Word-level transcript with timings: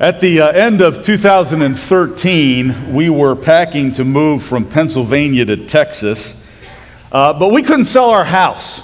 At 0.00 0.18
the 0.18 0.40
uh, 0.40 0.50
end 0.52 0.80
of 0.80 1.02
2013, 1.02 2.94
we 2.94 3.10
were 3.10 3.36
packing 3.36 3.92
to 3.92 4.02
move 4.02 4.42
from 4.42 4.64
Pennsylvania 4.64 5.44
to 5.44 5.58
Texas, 5.58 6.42
uh, 7.12 7.34
but 7.34 7.48
we 7.48 7.62
couldn't 7.62 7.84
sell 7.84 8.08
our 8.08 8.24
house. 8.24 8.80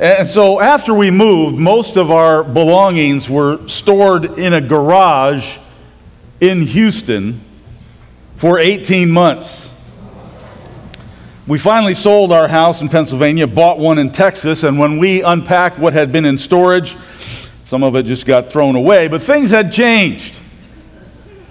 And 0.00 0.26
so 0.26 0.58
after 0.60 0.92
we 0.92 1.12
moved, 1.12 1.56
most 1.56 1.96
of 1.96 2.10
our 2.10 2.42
belongings 2.42 3.30
were 3.30 3.64
stored 3.68 4.36
in 4.36 4.54
a 4.54 4.60
garage 4.60 5.58
in 6.40 6.62
Houston 6.62 7.40
for 8.34 8.58
18 8.58 9.12
months. 9.12 9.70
We 11.46 11.58
finally 11.58 11.94
sold 11.94 12.32
our 12.32 12.48
house 12.48 12.82
in 12.82 12.88
Pennsylvania, 12.88 13.46
bought 13.46 13.78
one 13.78 13.98
in 13.98 14.10
Texas, 14.10 14.64
and 14.64 14.80
when 14.80 14.98
we 14.98 15.22
unpacked 15.22 15.78
what 15.78 15.92
had 15.92 16.10
been 16.10 16.24
in 16.24 16.38
storage, 16.38 16.96
some 17.74 17.82
of 17.82 17.96
it 17.96 18.04
just 18.04 18.24
got 18.24 18.52
thrown 18.52 18.76
away, 18.76 19.08
but 19.08 19.20
things 19.20 19.50
had 19.50 19.72
changed. 19.72 20.38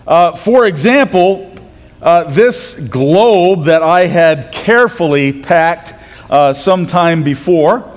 Uh, 0.07 0.31
for 0.31 0.65
example, 0.65 1.53
uh, 2.01 2.23
this 2.23 2.79
globe 2.79 3.65
that 3.65 3.83
I 3.83 4.05
had 4.05 4.53
carefully 4.53 5.33
packed 5.33 5.93
uh, 6.29 6.53
some 6.53 6.85
time 6.85 7.23
before 7.23 7.91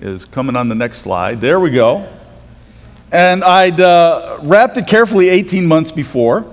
is 0.00 0.24
coming 0.24 0.56
on 0.56 0.70
the 0.70 0.74
next 0.74 1.00
slide. 1.00 1.42
There 1.42 1.60
we 1.60 1.70
go. 1.70 2.08
And 3.10 3.44
I'd 3.44 3.78
uh, 3.78 4.38
wrapped 4.44 4.78
it 4.78 4.86
carefully 4.86 5.28
18 5.28 5.66
months 5.66 5.92
before. 5.92 6.46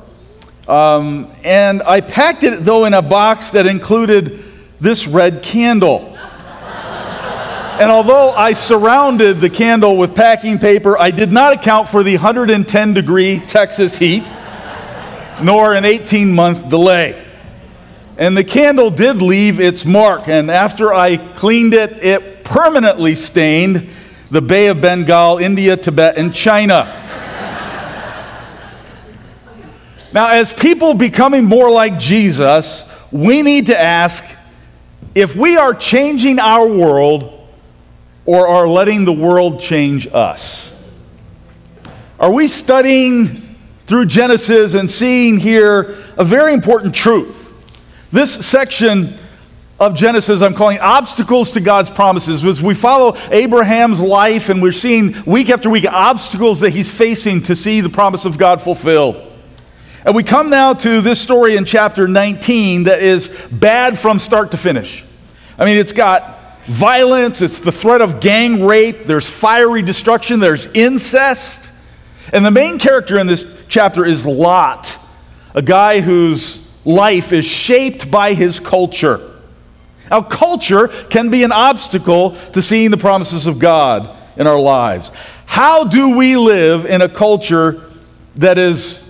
Um, 0.68 1.32
and 1.46 1.82
I 1.84 2.02
packed 2.02 2.44
it, 2.44 2.66
though, 2.66 2.84
in 2.84 2.94
a 2.94 3.02
box 3.02 3.52
that 3.52 3.68
included 3.68 4.44
this 4.82 5.08
red 5.08 5.42
candle. 5.42 6.09
And 7.80 7.90
although 7.90 8.32
I 8.32 8.52
surrounded 8.52 9.40
the 9.40 9.50
candle 9.50 9.96
with 9.96 10.14
packing 10.14 10.60
paper, 10.60 11.00
I 11.00 11.12
did 11.12 11.32
not 11.32 11.54
account 11.54 11.88
for 11.88 12.04
the 12.04 12.18
110 12.18 12.94
degree 12.94 13.40
Texas 13.40 13.98
heat, 13.98 14.28
nor 15.42 15.74
an 15.74 15.86
18 15.86 16.36
month 16.36 16.68
delay. 16.68 17.26
And 18.18 18.36
the 18.36 18.44
candle 18.44 18.92
did 18.92 19.22
leave 19.22 19.62
its 19.62 19.86
mark, 19.86 20.28
and 20.28 20.52
after 20.52 20.94
I 20.94 21.16
cleaned 21.16 21.74
it, 21.74 22.04
it 22.04 22.44
permanently 22.44 23.16
stained 23.16 23.88
the 24.30 24.42
Bay 24.42 24.68
of 24.68 24.82
Bengal, 24.82 25.38
India, 25.38 25.78
Tibet, 25.78 26.18
and 26.18 26.34
China. 26.34 26.94
Now, 30.12 30.28
as 30.28 30.52
people 30.52 30.96
becoming 30.96 31.46
more 31.46 31.72
like 31.72 31.98
Jesus, 31.98 32.84
we 33.10 33.42
need 33.42 33.68
to 33.68 33.82
ask 33.82 34.26
if 35.16 35.34
we 35.34 35.56
are 35.56 35.74
changing 35.74 36.40
our 36.40 36.68
world 36.68 37.39
or 38.26 38.48
are 38.48 38.68
letting 38.68 39.06
the 39.06 39.14
world 39.14 39.60
change 39.60 40.08
us. 40.14 40.74
Are 42.20 42.32
we 42.32 42.48
studying 42.48 43.56
through 43.88 44.06
Genesis 44.06 44.74
and 44.74 44.92
seeing 44.92 45.40
here 45.40 45.98
a 46.18 46.24
very 46.24 46.54
important 46.54 46.94
truth? 46.94 47.52
This 48.12 48.46
section 48.46 49.18
of 49.80 49.96
Genesis 49.96 50.42
I'm 50.42 50.54
calling 50.54 50.80
obstacles 50.80 51.52
to 51.52 51.62
God's 51.62 51.90
promises. 51.90 52.44
As 52.44 52.62
we 52.62 52.74
follow 52.74 53.16
Abraham's 53.32 54.02
life 54.02 54.50
and 54.50 54.62
we're 54.62 54.72
seeing 54.74 55.16
week 55.26 55.50
after 55.50 55.70
week 55.70 55.86
obstacles 55.86 56.60
that 56.60 56.72
he's 56.72 56.94
facing 56.94 57.44
to 57.44 57.56
see 57.56 57.82
the 57.82 57.90
promise 57.90 58.26
of 58.26 58.38
God 58.38 58.62
fulfilled. 58.62 59.26
And 60.06 60.16
we 60.16 60.24
come 60.24 60.50
now 60.50 60.74
to 60.74 61.02
this 61.02 61.22
story 61.22 61.56
in 61.56 61.66
chapter 61.66 62.08
19 62.08 62.86
that 62.86 63.02
is 63.02 63.28
bad 63.52 63.98
from 63.98 64.20
start 64.20 64.52
to 64.52 64.58
finish. 64.58 65.06
I 65.58 65.66
mean, 65.66 65.78
it's 65.78 65.94
got 65.94 66.39
violence, 66.70 67.42
it's 67.42 67.60
the 67.60 67.72
threat 67.72 68.02
of 68.02 68.20
gang 68.20 68.64
rape, 68.64 69.06
there's 69.06 69.28
fiery 69.28 69.82
destruction, 69.82 70.40
there's 70.40 70.68
incest. 70.68 71.70
And 72.32 72.46
the 72.46 72.52
main 72.52 72.78
character 72.78 73.18
in 73.18 73.26
this 73.26 73.46
chapter 73.68 74.06
is 74.06 74.26
Lot, 74.26 74.96
a 75.56 75.64
guy 75.64 76.00
whose 76.02 76.66
life 76.86 77.34
is 77.34 77.46
shaped 77.46 78.12
by 78.12 78.36
his 78.36 78.60
culture. 78.60 79.20
Now, 80.12 80.22
culture 80.22 80.88
can 80.88 81.30
be 81.30 81.44
an 81.44 81.52
obstacle 81.52 82.32
to 82.54 82.62
seeing 82.62 82.92
the 82.92 82.98
promises 82.98 83.48
of 83.48 83.58
God 83.60 84.16
in 84.38 84.48
our 84.48 84.60
lives. 84.60 85.12
How 85.46 85.84
do 85.84 86.16
we 86.18 86.38
live 86.38 86.86
in 86.86 87.02
a 87.02 87.10
culture 87.10 87.84
that 88.36 88.58
is 88.60 89.04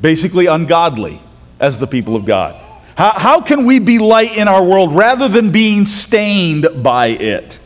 basically 0.00 0.46
ungodly 0.46 1.20
as 1.60 1.78
the 1.78 1.86
people 1.86 2.16
of 2.16 2.24
God? 2.24 2.63
How, 2.96 3.18
how 3.18 3.40
can 3.40 3.64
we 3.64 3.78
be 3.78 3.98
light 3.98 4.36
in 4.36 4.48
our 4.48 4.64
world 4.64 4.94
rather 4.94 5.28
than 5.28 5.50
being 5.50 5.86
stained 5.86 6.82
by 6.82 7.08
it? 7.08 7.58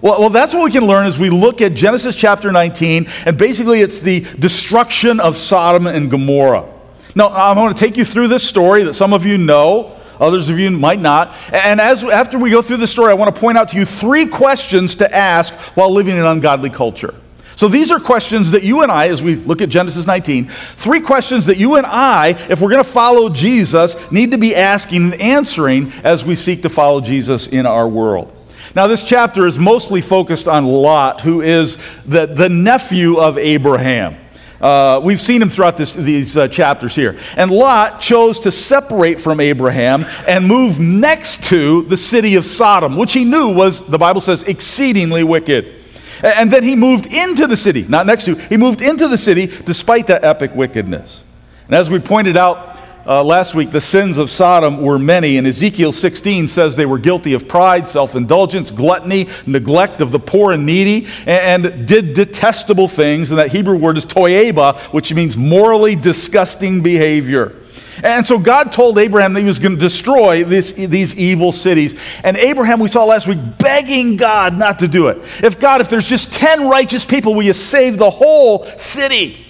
Well, 0.00 0.18
well, 0.18 0.30
that's 0.30 0.52
what 0.52 0.64
we 0.64 0.72
can 0.72 0.86
learn 0.86 1.06
as 1.06 1.18
we 1.18 1.30
look 1.30 1.62
at 1.62 1.74
Genesis 1.74 2.16
chapter 2.16 2.50
19, 2.50 3.06
and 3.24 3.38
basically 3.38 3.80
it's 3.80 4.00
the 4.00 4.20
destruction 4.38 5.20
of 5.20 5.36
Sodom 5.36 5.86
and 5.86 6.10
Gomorrah. 6.10 6.68
Now, 7.14 7.28
I'm 7.28 7.56
going 7.56 7.72
to 7.72 7.78
take 7.78 7.96
you 7.96 8.04
through 8.04 8.28
this 8.28 8.42
story 8.42 8.82
that 8.84 8.94
some 8.94 9.12
of 9.12 9.24
you 9.24 9.38
know, 9.38 9.96
others 10.18 10.48
of 10.48 10.58
you 10.58 10.70
might 10.72 10.98
not. 10.98 11.36
And 11.52 11.80
as, 11.80 12.02
after 12.02 12.38
we 12.38 12.50
go 12.50 12.62
through 12.62 12.78
the 12.78 12.86
story, 12.86 13.10
I 13.10 13.14
want 13.14 13.32
to 13.32 13.40
point 13.40 13.58
out 13.58 13.68
to 13.70 13.76
you 13.76 13.84
three 13.84 14.26
questions 14.26 14.96
to 14.96 15.14
ask 15.14 15.54
while 15.76 15.90
living 15.90 16.14
in 16.14 16.20
an 16.20 16.26
ungodly 16.26 16.70
culture. 16.70 17.14
So 17.56 17.68
these 17.68 17.90
are 17.90 18.00
questions 18.00 18.50
that 18.52 18.62
you 18.62 18.82
and 18.82 18.90
I, 18.90 19.08
as 19.08 19.22
we 19.22 19.36
look 19.36 19.60
at 19.60 19.68
Genesis 19.68 20.06
19, 20.06 20.48
three 20.48 21.00
questions 21.00 21.46
that 21.46 21.58
you 21.58 21.76
and 21.76 21.86
I, 21.86 22.28
if 22.48 22.60
we're 22.60 22.70
going 22.70 22.82
to 22.82 22.90
follow 22.90 23.28
Jesus, 23.28 23.94
need 24.10 24.32
to 24.32 24.38
be 24.38 24.54
asking 24.54 25.12
and 25.12 25.20
answering 25.20 25.92
as 26.04 26.24
we 26.24 26.34
seek 26.34 26.62
to 26.62 26.68
follow 26.68 27.00
Jesus 27.00 27.46
in 27.46 27.66
our 27.66 27.88
world. 27.88 28.36
Now, 28.74 28.86
this 28.86 29.02
chapter 29.02 29.46
is 29.46 29.58
mostly 29.58 30.00
focused 30.00 30.48
on 30.48 30.64
Lot, 30.64 31.20
who 31.20 31.42
is 31.42 31.76
the, 32.06 32.26
the 32.26 32.48
nephew 32.48 33.18
of 33.18 33.36
Abraham. 33.36 34.16
Uh, 34.62 35.00
we've 35.02 35.20
seen 35.20 35.42
him 35.42 35.48
throughout 35.48 35.76
this, 35.76 35.92
these 35.92 36.36
uh, 36.36 36.46
chapters 36.46 36.94
here. 36.94 37.18
And 37.36 37.50
Lot 37.50 38.00
chose 38.00 38.40
to 38.40 38.52
separate 38.52 39.20
from 39.20 39.40
Abraham 39.40 40.06
and 40.26 40.46
move 40.46 40.78
next 40.78 41.44
to 41.44 41.82
the 41.82 41.96
city 41.96 42.36
of 42.36 42.46
Sodom, 42.46 42.96
which 42.96 43.12
he 43.12 43.24
knew 43.24 43.52
was, 43.52 43.84
the 43.88 43.98
Bible 43.98 44.20
says, 44.20 44.44
exceedingly 44.44 45.24
wicked. 45.24 45.81
And 46.22 46.50
then 46.50 46.62
he 46.62 46.76
moved 46.76 47.06
into 47.06 47.46
the 47.46 47.56
city, 47.56 47.84
not 47.88 48.06
next 48.06 48.24
to, 48.26 48.34
he 48.34 48.56
moved 48.56 48.80
into 48.80 49.08
the 49.08 49.18
city 49.18 49.46
despite 49.46 50.06
that 50.06 50.24
epic 50.24 50.54
wickedness. 50.54 51.24
And 51.66 51.74
as 51.74 51.90
we 51.90 51.98
pointed 51.98 52.36
out 52.36 52.78
uh, 53.04 53.24
last 53.24 53.54
week, 53.54 53.72
the 53.72 53.80
sins 53.80 54.16
of 54.16 54.30
Sodom 54.30 54.80
were 54.80 54.98
many, 54.98 55.36
and 55.36 55.46
Ezekiel 55.46 55.90
16 55.90 56.46
says 56.46 56.76
they 56.76 56.86
were 56.86 56.98
guilty 56.98 57.32
of 57.32 57.48
pride, 57.48 57.88
self 57.88 58.14
indulgence, 58.14 58.70
gluttony, 58.70 59.28
neglect 59.44 60.00
of 60.00 60.12
the 60.12 60.20
poor 60.20 60.52
and 60.52 60.64
needy, 60.64 61.08
and, 61.26 61.66
and, 61.66 61.88
did 61.88 62.14
detestable 62.14 62.86
things. 62.86 63.32
And 63.32 63.38
that 63.38 63.50
Hebrew 63.50 63.76
word 63.76 63.98
is 63.98 64.06
toyeba, 64.06 64.78
which 64.92 65.12
means 65.12 65.36
morally 65.36 65.96
disgusting 65.96 66.80
behavior. 66.82 67.56
And 68.02 68.26
so 68.26 68.38
God 68.38 68.72
told 68.72 68.98
Abraham 68.98 69.32
that 69.34 69.40
he 69.40 69.46
was 69.46 69.58
going 69.58 69.74
to 69.74 69.80
destroy 69.80 70.44
this, 70.44 70.72
these 70.72 71.16
evil 71.16 71.52
cities. 71.52 71.98
And 72.24 72.36
Abraham, 72.36 72.80
we 72.80 72.88
saw 72.88 73.04
last 73.04 73.26
week, 73.26 73.38
begging 73.58 74.16
God 74.16 74.56
not 74.56 74.78
to 74.80 74.88
do 74.88 75.08
it. 75.08 75.18
If 75.42 75.60
God, 75.60 75.80
if 75.80 75.90
there's 75.90 76.06
just 76.06 76.32
10 76.32 76.68
righteous 76.68 77.04
people, 77.04 77.34
will 77.34 77.42
you 77.42 77.52
save 77.52 77.98
the 77.98 78.10
whole 78.10 78.64
city? 78.78 79.44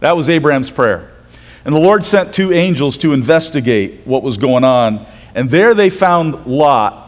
That 0.00 0.16
was 0.16 0.28
Abraham's 0.28 0.70
prayer. 0.70 1.10
And 1.64 1.74
the 1.74 1.80
Lord 1.80 2.04
sent 2.04 2.34
two 2.34 2.52
angels 2.52 2.98
to 2.98 3.12
investigate 3.12 4.06
what 4.06 4.22
was 4.22 4.36
going 4.36 4.64
on. 4.64 5.06
And 5.34 5.50
there 5.50 5.74
they 5.74 5.90
found 5.90 6.46
Lot. 6.46 7.02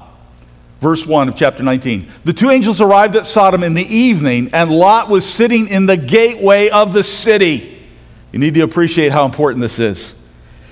Verse 0.81 1.06
1 1.06 1.28
of 1.28 1.37
chapter 1.37 1.62
19. 1.62 2.09
The 2.25 2.33
two 2.33 2.50
angels 2.50 2.81
arrived 2.81 3.17
at 3.17 3.27
Sodom 3.27 3.65
in 3.65 3.75
the 3.75 3.87
evening, 3.87 4.50
and 4.53 4.71
Lot 4.71 5.09
was 5.09 5.28
sitting 5.28 5.69
in 5.69 5.87
the 5.87 5.97
gateway 5.97 6.69
of 6.69 6.93
the 6.93 7.03
city. 7.03 7.77
You 8.33 8.38
need 8.38 8.55
to 8.55 8.61
appreciate 8.61 9.11
how 9.11 9.25
important 9.25 9.61
this 9.61 9.78
is. 9.78 10.15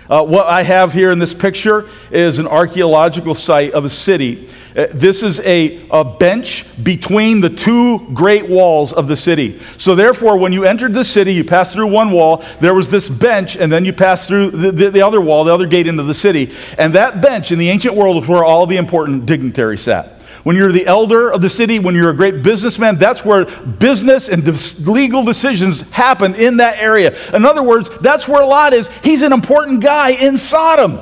Uh, 0.09 0.25
what 0.25 0.47
I 0.47 0.63
have 0.63 0.93
here 0.93 1.11
in 1.11 1.19
this 1.19 1.35
picture 1.35 1.89
is 2.11 2.39
an 2.39 2.47
archaeological 2.47 3.35
site 3.35 3.73
of 3.73 3.85
a 3.85 3.91
city. 3.91 4.49
Uh, 4.77 4.87
this 4.93 5.23
is 5.23 5.41
a, 5.41 5.85
a 5.91 6.05
bench 6.05 6.67
between 6.85 7.41
the 7.41 7.49
two 7.49 7.99
great 8.13 8.49
walls 8.49 8.93
of 8.93 9.09
the 9.09 9.17
city. 9.17 9.61
So, 9.79 9.95
therefore, 9.95 10.39
when 10.39 10.53
you 10.53 10.65
entered 10.65 10.93
the 10.93 11.05
city, 11.05 11.33
you 11.33 11.45
passed 11.45 11.73
through 11.73 11.87
one 11.89 12.13
wall, 12.13 12.45
there 12.61 12.75
was 12.75 12.91
this 12.91 13.09
bench, 13.09 13.57
and 13.57 13.73
then 13.73 13.85
you 13.85 13.93
passed 13.93 14.29
through 14.29 14.51
the, 14.51 14.73
the, 14.73 14.91
the 14.91 15.03
other 15.03 15.21
wall, 15.21 15.45
the 15.45 15.55
other 15.55 15.67
gate 15.67 15.87
into 15.87 16.03
the 16.03 16.15
city. 16.15 16.53
And 16.79 16.93
that 16.95 17.23
bench 17.23 17.53
in 17.53 17.59
the 17.59 17.71
ancient 17.71 17.95
world 17.95 18.17
was 18.17 18.29
where 18.29 18.45
all 18.45 18.67
the 18.67 18.77
important 18.77 19.27
dignitaries 19.27 19.81
sat. 19.81 20.16
When 20.47 20.55
you're 20.55 20.71
the 20.71 20.87
elder 20.87 21.29
of 21.29 21.41
the 21.43 21.51
city, 21.51 21.81
when 21.81 21.97
you're 21.97 22.11
a 22.11 22.15
great 22.15 22.45
businessman, 22.45 22.99
that's 22.99 23.25
where 23.25 23.47
business 23.47 24.29
and 24.29 24.47
legal 24.87 25.25
decisions 25.25 25.81
happen 25.91 26.37
in 26.37 26.59
that 26.59 26.79
area. 26.79 27.17
In 27.35 27.45
other 27.45 27.65
words, 27.65 27.89
that's 27.99 28.29
where 28.29 28.47
Lot 28.47 28.73
is. 28.73 28.87
He's 29.03 29.23
an 29.23 29.33
important 29.33 29.83
guy 29.83 30.11
in 30.11 30.39
Sodom. 30.39 31.01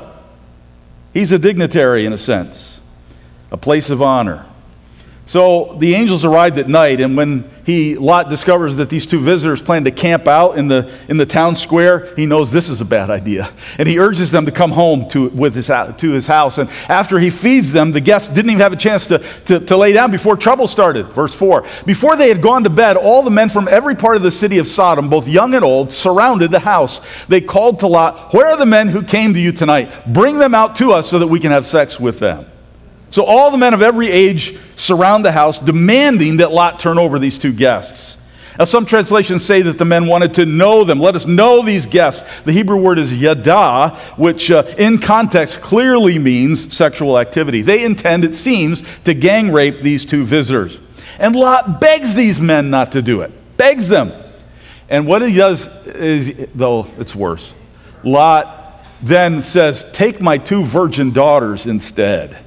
He's 1.13 1.31
a 1.31 1.39
dignitary 1.39 2.07
in 2.07 2.15
a 2.15 2.17
sense, 2.17 2.81
a 3.51 3.59
place 3.59 3.91
of 3.91 4.01
honor. 4.01 4.47
So 5.27 5.77
the 5.79 5.95
angels 5.95 6.27
arrived 6.27 6.59
at 6.59 6.69
night, 6.69 7.01
and 7.01 7.17
when 7.17 7.51
he, 7.65 7.97
Lot 7.97 8.29
discovers 8.29 8.77
that 8.77 8.91
these 8.91 9.07
two 9.07 9.21
visitors 9.21 9.63
plan 9.63 9.85
to 9.85 9.91
camp 9.91 10.29
out 10.29 10.59
in 10.59 10.69
the, 10.69 10.93
in 11.09 11.17
the 11.17 11.25
town 11.25 11.57
square, 11.57 12.15
he 12.15 12.27
knows 12.27 12.53
this 12.53 12.69
is 12.69 12.83
a 12.83 12.85
bad 12.85 13.09
idea. 13.09 13.51
And 13.79 13.89
he 13.89 13.99
urges 13.99 14.31
them 14.31 14.45
to 14.45 14.53
come 14.53 14.71
home 14.71 15.09
to, 15.09 15.31
with 15.31 15.55
his, 15.55 15.69
to 15.69 16.11
his 16.11 16.27
house. 16.27 16.59
And 16.59 16.69
after 16.91 17.19
he 17.19 17.31
feeds 17.31 17.73
them, 17.73 17.93
the 17.93 18.03
guests 18.03 18.29
didn't 18.29 18.51
even 18.51 18.61
have 18.61 18.75
a 18.75 18.77
chance 18.77 19.07
to, 19.07 19.19
to, 19.47 19.61
to 19.61 19.77
lay 19.79 19.95
down 19.95 20.11
before 20.11 20.37
trouble 20.37 20.69
started. 20.69 21.07
Verse 21.09 21.35
4 21.35 21.65
Before 21.87 22.17
they 22.17 22.29
had 22.29 22.43
gone 22.43 22.63
to 22.65 22.71
bed, 22.71 22.99
all 22.99 23.23
the 23.23 23.31
men 23.31 23.49
from 23.49 23.67
every 23.67 23.95
part 23.95 24.17
of 24.17 24.23
the 24.23 24.31
city 24.31 24.59
of 24.59 24.67
Sodom, 24.67 25.09
both 25.09 25.27
young 25.27 25.55
and 25.55 25.65
old, 25.65 25.91
surrounded 25.91 26.51
the 26.51 26.61
house. 26.61 27.01
They 27.29 27.41
called 27.41 27.81
to 27.81 27.87
Lot, 27.87 28.35
Where 28.35 28.49
are 28.49 28.59
the 28.59 28.67
men 28.67 28.89
who 28.89 29.03
came 29.03 29.33
to 29.33 29.41
you 29.41 29.53
tonight? 29.53 29.91
Bring 30.13 30.39
them 30.39 30.55
out 30.55 30.77
to 30.77 30.93
us 30.93 31.09
so 31.09 31.19
that 31.19 31.29
we 31.29 31.41
can 31.41 31.51
have 31.51 31.65
sex 31.65 31.99
with 31.99 32.19
them. 32.19 32.47
So 33.15 33.25
all 33.25 33.53
the 33.53 33.59
men 33.59 33.75
of 33.75 33.81
every 33.81 34.11
age 34.11 34.59
surround 34.75 35.25
the 35.25 35.31
house, 35.31 35.61
demanding 35.61 36.39
that 36.39 36.51
Lot 36.51 36.81
turn 36.81 36.99
over 36.99 37.21
these 37.21 37.39
two 37.39 37.53
guests. 37.53 38.17
Now, 38.59 38.65
some 38.65 38.85
translations 38.85 39.45
say 39.45 39.63
that 39.63 39.79
the 39.79 39.85
men 39.85 40.09
wanted 40.09 40.35
to 40.35 40.47
know 40.47 40.83
them. 40.83 40.99
Let 40.99 41.15
us 41.15 41.25
know 41.25 41.63
these 41.63 41.87
guests. 41.87 42.25
The 42.43 42.51
Hebrew 42.51 42.77
word 42.77 42.99
is 42.99 43.17
yada, 43.17 43.91
which 44.17 44.51
uh, 44.51 44.65
in 44.79 44.99
context 44.99 45.61
clearly 45.61 46.19
means 46.19 46.77
sexual 46.77 47.17
activity. 47.17 47.63
They 47.63 47.85
intend, 47.85 48.25
it 48.25 48.35
seems, 48.35 48.83
to 49.05 49.15
gang 49.15 49.53
rape 49.53 49.79
these 49.79 50.05
two 50.05 50.25
visitors. 50.25 50.81
And 51.21 51.37
Lot 51.37 51.81
begs 51.81 52.17
these 52.17 52.41
men 52.41 52.69
not 52.69 52.91
to 52.93 53.01
do 53.01 53.21
it, 53.21 53.31
begs 53.57 53.87
them. 53.87 54.13
And 54.89 55.07
what 55.07 55.23
he 55.23 55.37
does 55.37 55.69
is, 55.87 56.49
though 56.53 56.89
it's 56.99 57.15
worse, 57.15 57.55
Lot 58.03 58.85
then 59.03 59.41
says, 59.41 59.89
Take 59.93 60.21
my 60.21 60.37
two 60.37 60.65
virgin 60.65 61.13
daughters 61.13 61.69
instead. 61.69 62.44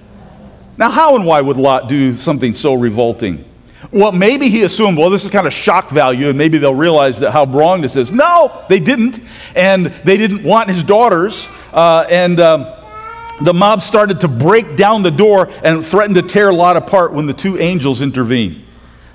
Now, 0.78 0.90
how 0.92 1.16
and 1.16 1.26
why 1.26 1.42
would 1.42 1.58
Lot 1.58 1.90
do 1.90 2.14
something 2.14 2.54
so 2.54 2.76
revolting? 2.76 3.46
Well, 3.92 4.12
maybe 4.12 4.50
he 4.50 4.64
assumed, 4.64 4.98
well, 4.98 5.10
this 5.10 5.24
is 5.24 5.30
kind 5.30 5.48
of 5.48 5.54
shock 5.54 5.90
value, 5.90 6.30
and 6.30 6.38
maybe 6.38 6.58
they'll 6.58 6.74
realize 6.74 7.20
that 7.20 7.32
how 7.32 7.46
wrong 7.46 7.82
this 7.82 7.96
is. 7.96 8.12
No, 8.12 8.66
they 8.70 8.80
didn't. 8.80 9.20
And 9.56 9.88
they 9.88 10.18
didn't 10.18 10.44
want 10.44 10.70
his 10.70 10.84
daughters. 10.84 11.48
Uh, 11.72 12.06
and 12.10 12.40
um, 12.40 12.68
the 13.42 13.54
mob 13.54 13.82
started 13.82 14.22
to 14.22 14.28
break 14.28 14.76
down 14.76 15.04
the 15.04 15.12
door 15.12 15.50
and 15.64 15.86
threatened 15.86 16.16
to 16.16 16.22
tear 16.22 16.52
Lot 16.52 16.78
apart 16.78 17.14
when 17.14 17.28
the 17.28 17.34
two 17.34 17.58
angels 17.58 18.02
intervened. 18.02 18.64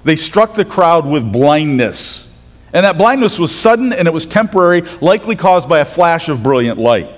They 0.04 0.16
struck 0.16 0.54
the 0.54 0.64
crowd 0.64 1.06
with 1.06 1.30
blindness. 1.30 2.28
And 2.72 2.84
that 2.84 2.96
blindness 2.96 3.38
was 3.38 3.54
sudden 3.54 3.92
and 3.92 4.08
it 4.08 4.14
was 4.14 4.26
temporary, 4.26 4.82
likely 5.00 5.36
caused 5.36 5.68
by 5.68 5.80
a 5.80 5.84
flash 5.84 6.28
of 6.28 6.42
brilliant 6.42 6.78
light. 6.78 7.10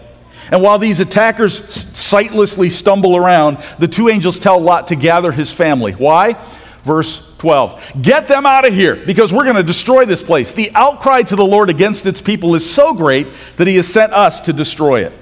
And 0.51 0.63
while 0.63 0.79
these 0.79 1.01
attackers 1.01 1.63
sightlessly 1.97 2.71
stumble 2.71 3.17
around, 3.17 3.59
the 3.79 3.89
two 3.89 4.09
angels 4.09 4.39
tell 4.39 4.61
Lot 4.61 4.89
to 4.89 4.97
gather 4.97 5.33
his 5.33 5.53
family. 5.53 5.93
Why? 5.93 6.37
Verse 6.83 7.35
12. 7.39 8.03
Get 8.03 8.29
them 8.29 8.47
out 8.47 8.67
of 8.67 8.75
here 8.75 8.97
because 8.97 9.33
we're 9.33 9.45
going 9.45 9.57
to 9.57 9.63
destroy 9.63 10.05
this 10.05 10.23
place. 10.23 10.53
The 10.53 10.71
outcry 10.75 11.23
to 11.23 11.37
the 11.37 11.45
Lord 11.45 11.71
against 11.71 12.07
its 12.07 12.21
people 12.21 12.55
is 12.55 12.69
so 12.69 12.95
great 12.95 13.27
that 13.57 13.67
he 13.67 13.77
has 13.77 13.89
sent 13.89 14.13
us 14.13 14.41
to 14.41 14.53
destroy 14.53 15.05
it. 15.05 15.13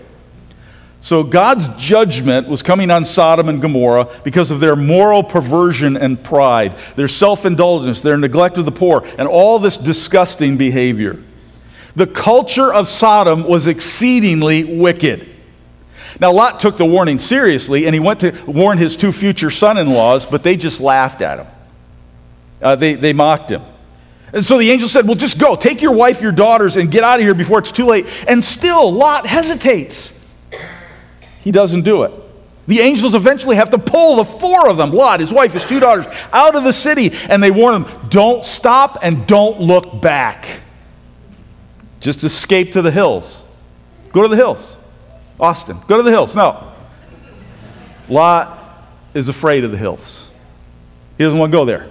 So 1.03 1.25
God's 1.25 1.67
judgment 1.83 2.47
was 2.47 2.63
coming 2.63 2.89
on 2.93 3.05
Sodom 3.05 3.49
and 3.49 3.61
Gomorrah 3.61 4.09
because 4.23 4.53
of 4.53 4.61
their 4.61 4.77
moral 4.77 5.25
perversion 5.25 5.97
and 5.97 6.23
pride, 6.23 6.77
their 6.95 7.09
self 7.09 7.45
indulgence, 7.45 8.01
their 8.01 8.17
neglect 8.17 8.57
of 8.57 8.65
the 8.65 8.73
poor, 8.73 9.05
and 9.19 9.27
all 9.27 9.59
this 9.59 9.77
disgusting 9.77 10.57
behavior. 10.57 11.21
The 11.95 12.07
culture 12.07 12.73
of 12.73 12.89
Sodom 12.89 13.45
was 13.45 13.67
exceedingly 13.67 14.65
wicked. 14.65 15.29
Now, 16.21 16.33
Lot 16.33 16.61
took 16.61 16.77
the 16.77 16.87
warning 16.87 17.19
seriously 17.19 17.87
and 17.87 17.95
he 17.95 18.01
went 18.01 18.21
to 18.21 18.33
warn 18.47 18.79
his 18.79 18.97
two 18.97 19.13
future 19.13 19.51
son 19.51 19.79
in 19.79 19.93
laws, 19.93 20.27
but 20.27 20.43
they 20.43 20.57
just 20.57 20.81
laughed 20.81 21.21
at 21.21 21.41
him. 21.41 21.47
Uh, 22.61 22.77
they, 22.77 22.95
they 22.95 23.13
mocked 23.13 23.51
him. 23.51 23.63
And 24.33 24.45
so 24.45 24.59
the 24.59 24.71
angel 24.71 24.89
said, 24.89 25.07
Well, 25.07 25.17
just 25.17 25.39
go, 25.39 25.57
take 25.57 25.83
your 25.83 25.93
wife, 25.93 26.23
your 26.23 26.33
daughters, 26.33 26.77
and 26.77 26.91
get 26.91 27.03
out 27.03 27.19
of 27.19 27.25
here 27.25 27.35
before 27.35 27.59
it's 27.59 27.73
too 27.73 27.87
late. 27.87 28.07
And 28.27 28.43
still, 28.43 28.91
Lot 28.91 29.27
hesitates. 29.27 30.19
He 31.43 31.51
doesn't 31.51 31.83
do 31.83 32.05
it. 32.05 32.13
The 32.67 32.81
angels 32.81 33.15
eventually 33.15 33.57
have 33.57 33.71
to 33.71 33.79
pull 33.79 34.17
the 34.17 34.25
four 34.25 34.69
of 34.69 34.77
them, 34.77 34.93
Lot, 34.93 35.21
his 35.21 35.33
wife, 35.33 35.53
his 35.53 35.67
two 35.67 35.81
daughters, 35.81 36.07
out 36.33 36.55
of 36.55 36.65
the 36.65 36.73
city, 36.73 37.11
and 37.29 37.43
they 37.43 37.51
warn 37.51 37.83
them, 37.83 38.09
Don't 38.09 38.45
stop 38.45 38.99
and 39.03 39.27
don't 39.27 39.61
look 39.61 40.01
back. 40.01 40.62
Just 42.03 42.25
escape 42.25 42.73
to 42.73 42.83
the 42.83 42.91
hills. 42.91 43.43
Go 44.13 44.23
to 44.23 44.29
the 44.29 44.37
hills. 44.37 44.77
Austin, 45.41 45.79
go 45.87 45.97
to 45.97 46.03
the 46.03 46.11
hills. 46.11 46.35
No. 46.35 46.73
Lot 48.09 48.59
is 49.15 49.29
afraid 49.29 49.65
of 49.65 49.71
the 49.71 49.79
hills. 49.79 50.29
He 51.17 51.25
doesn't 51.25 51.39
want 51.39 51.53
to 51.53 51.59
go 51.59 51.65
there. 51.65 51.89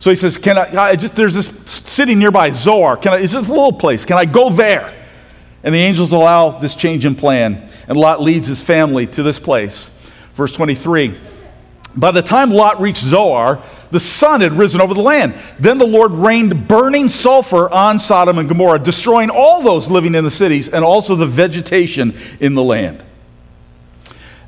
So 0.00 0.10
he 0.10 0.16
says, 0.16 0.38
Can 0.38 0.56
I, 0.58 0.82
I 0.82 0.96
just, 0.96 1.14
there's 1.14 1.34
this 1.34 1.46
city 1.70 2.14
nearby, 2.14 2.52
Zoar. 2.52 2.96
Can 2.96 3.12
I, 3.12 3.18
it's 3.18 3.34
this 3.34 3.48
little 3.48 3.72
place. 3.72 4.04
Can 4.04 4.16
I 4.16 4.24
go 4.24 4.48
there? 4.50 4.94
And 5.62 5.74
the 5.74 5.78
angels 5.78 6.12
allow 6.12 6.58
this 6.58 6.74
change 6.74 7.04
in 7.04 7.14
plan. 7.14 7.70
And 7.86 7.98
Lot 7.98 8.22
leads 8.22 8.46
his 8.46 8.62
family 8.62 9.06
to 9.08 9.22
this 9.22 9.38
place. 9.38 9.90
Verse 10.34 10.52
23. 10.54 11.18
By 11.96 12.10
the 12.10 12.22
time 12.22 12.50
Lot 12.50 12.80
reached 12.80 13.04
Zoar, 13.04 13.62
the 13.94 14.00
sun 14.00 14.40
had 14.40 14.52
risen 14.54 14.80
over 14.80 14.92
the 14.92 15.00
land. 15.00 15.34
Then 15.60 15.78
the 15.78 15.86
Lord 15.86 16.10
rained 16.10 16.66
burning 16.66 17.08
sulfur 17.08 17.70
on 17.70 18.00
Sodom 18.00 18.38
and 18.38 18.48
Gomorrah, 18.48 18.80
destroying 18.80 19.30
all 19.30 19.62
those 19.62 19.88
living 19.88 20.16
in 20.16 20.24
the 20.24 20.32
cities 20.32 20.68
and 20.68 20.84
also 20.84 21.14
the 21.14 21.28
vegetation 21.28 22.12
in 22.40 22.56
the 22.56 22.62
land. 22.62 23.04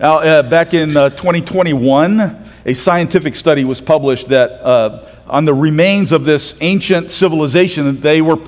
Now, 0.00 0.18
uh, 0.18 0.42
back 0.42 0.74
in 0.74 0.96
uh, 0.96 1.10
2021, 1.10 2.44
a 2.64 2.74
scientific 2.74 3.36
study 3.36 3.62
was 3.62 3.80
published 3.80 4.26
that 4.30 4.50
uh, 4.50 5.08
on 5.28 5.44
the 5.44 5.54
remains 5.54 6.10
of 6.10 6.24
this 6.24 6.58
ancient 6.60 7.12
civilization, 7.12 8.00
they 8.00 8.22
were 8.22 8.40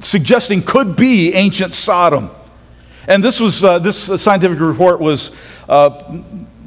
suggesting 0.00 0.60
could 0.60 0.96
be 0.96 1.32
ancient 1.32 1.74
Sodom. 1.74 2.30
And 3.08 3.24
this 3.24 3.40
was 3.40 3.64
uh, 3.64 3.78
this 3.78 3.96
scientific 4.20 4.60
report 4.60 5.00
was 5.00 5.34
uh, 5.66 6.20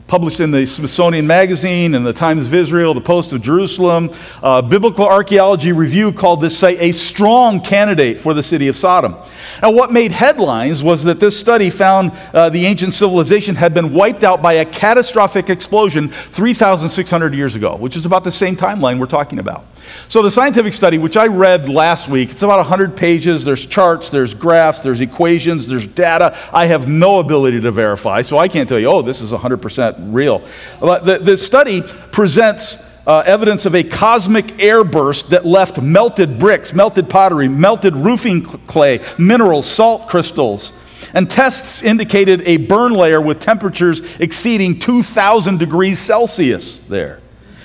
published 0.10 0.40
in 0.40 0.50
the 0.50 0.66
Smithsonian 0.66 1.28
Magazine 1.28 1.94
and 1.94 2.04
the 2.04 2.12
Times 2.12 2.48
of 2.48 2.54
Israel, 2.56 2.96
the 2.96 3.00
Post 3.00 3.32
of 3.32 3.44
Jerusalem. 3.44 4.10
Uh, 4.42 4.60
Biblical 4.60 5.06
Archaeology 5.06 5.72
Review 5.72 6.12
called 6.12 6.42
this 6.42 6.58
site 6.58 6.82
a 6.82 6.92
strong 6.92 7.62
candidate 7.62 8.18
for 8.18 8.34
the 8.34 8.42
city 8.42 8.68
of 8.68 8.76
Sodom. 8.76 9.16
Now, 9.62 9.70
what 9.70 9.94
made 9.94 10.12
headlines 10.12 10.82
was 10.82 11.04
that 11.04 11.20
this 11.20 11.40
study 11.40 11.70
found 11.70 12.12
uh, 12.34 12.50
the 12.50 12.66
ancient 12.66 12.96
civilization 12.96 13.54
had 13.54 13.76
been 13.76 13.94
wiped 13.94 14.24
out 14.24 14.42
by 14.42 14.54
a 14.54 14.66
catastrophic 14.66 15.48
explosion 15.48 16.10
3,600 16.10 17.36
years 17.36 17.56
ago, 17.56 17.76
which 17.76 17.96
is 17.96 18.08
about 18.08 18.24
the 18.24 18.32
same 18.32 18.58
timeline 18.58 19.00
we're 19.00 19.06
talking 19.06 19.38
about. 19.38 19.64
So, 20.08 20.22
the 20.22 20.32
scientific 20.32 20.74
study, 20.74 20.98
which 20.98 21.18
I 21.18 21.28
read 21.28 21.70
last 21.70 22.10
week, 22.10 22.32
it's 22.32 22.44
about 22.44 22.58
100 22.60 22.98
pages. 22.98 23.46
There's 23.46 23.66
charts, 23.66 24.10
there's 24.10 24.34
graphs, 24.34 24.80
there's 24.80 25.02
equations, 25.02 25.68
there's 25.68 25.88
data. 25.88 26.38
I 26.52 26.66
have 26.66 26.88
no 26.88 27.20
ability 27.20 27.62
to 27.62 27.72
verify, 27.72 28.22
so 28.22 28.38
I 28.38 28.48
can't 28.48 28.68
tell 28.68 28.80
you, 28.80 28.88
oh, 28.88 29.02
this 29.02 29.22
is 29.22 29.32
100% 29.32 30.14
real. 30.14 30.48
But 30.80 31.06
the, 31.06 31.20
the 31.20 31.38
study 31.38 31.82
presents 32.12 32.78
uh, 33.08 33.24
evidence 33.26 33.66
of 33.66 33.74
a 33.74 33.84
cosmic 33.84 34.46
airburst 34.58 35.30
that 35.30 35.46
left 35.46 35.82
melted 35.82 36.38
bricks, 36.38 36.74
melted 36.74 37.10
pottery, 37.10 37.48
melted 37.48 37.96
roofing 37.96 38.44
clay, 38.44 39.00
minerals, 39.18 39.66
salt 39.66 40.08
crystals. 40.08 40.74
And 41.14 41.30
tests 41.30 41.82
indicated 41.82 42.42
a 42.46 42.58
burn 42.58 42.94
layer 42.94 43.20
with 43.20 43.40
temperatures 43.40 44.02
exceeding 44.20 44.80
2,000 44.80 45.58
degrees 45.58 46.00
Celsius 46.00 46.80
there. 46.90 47.20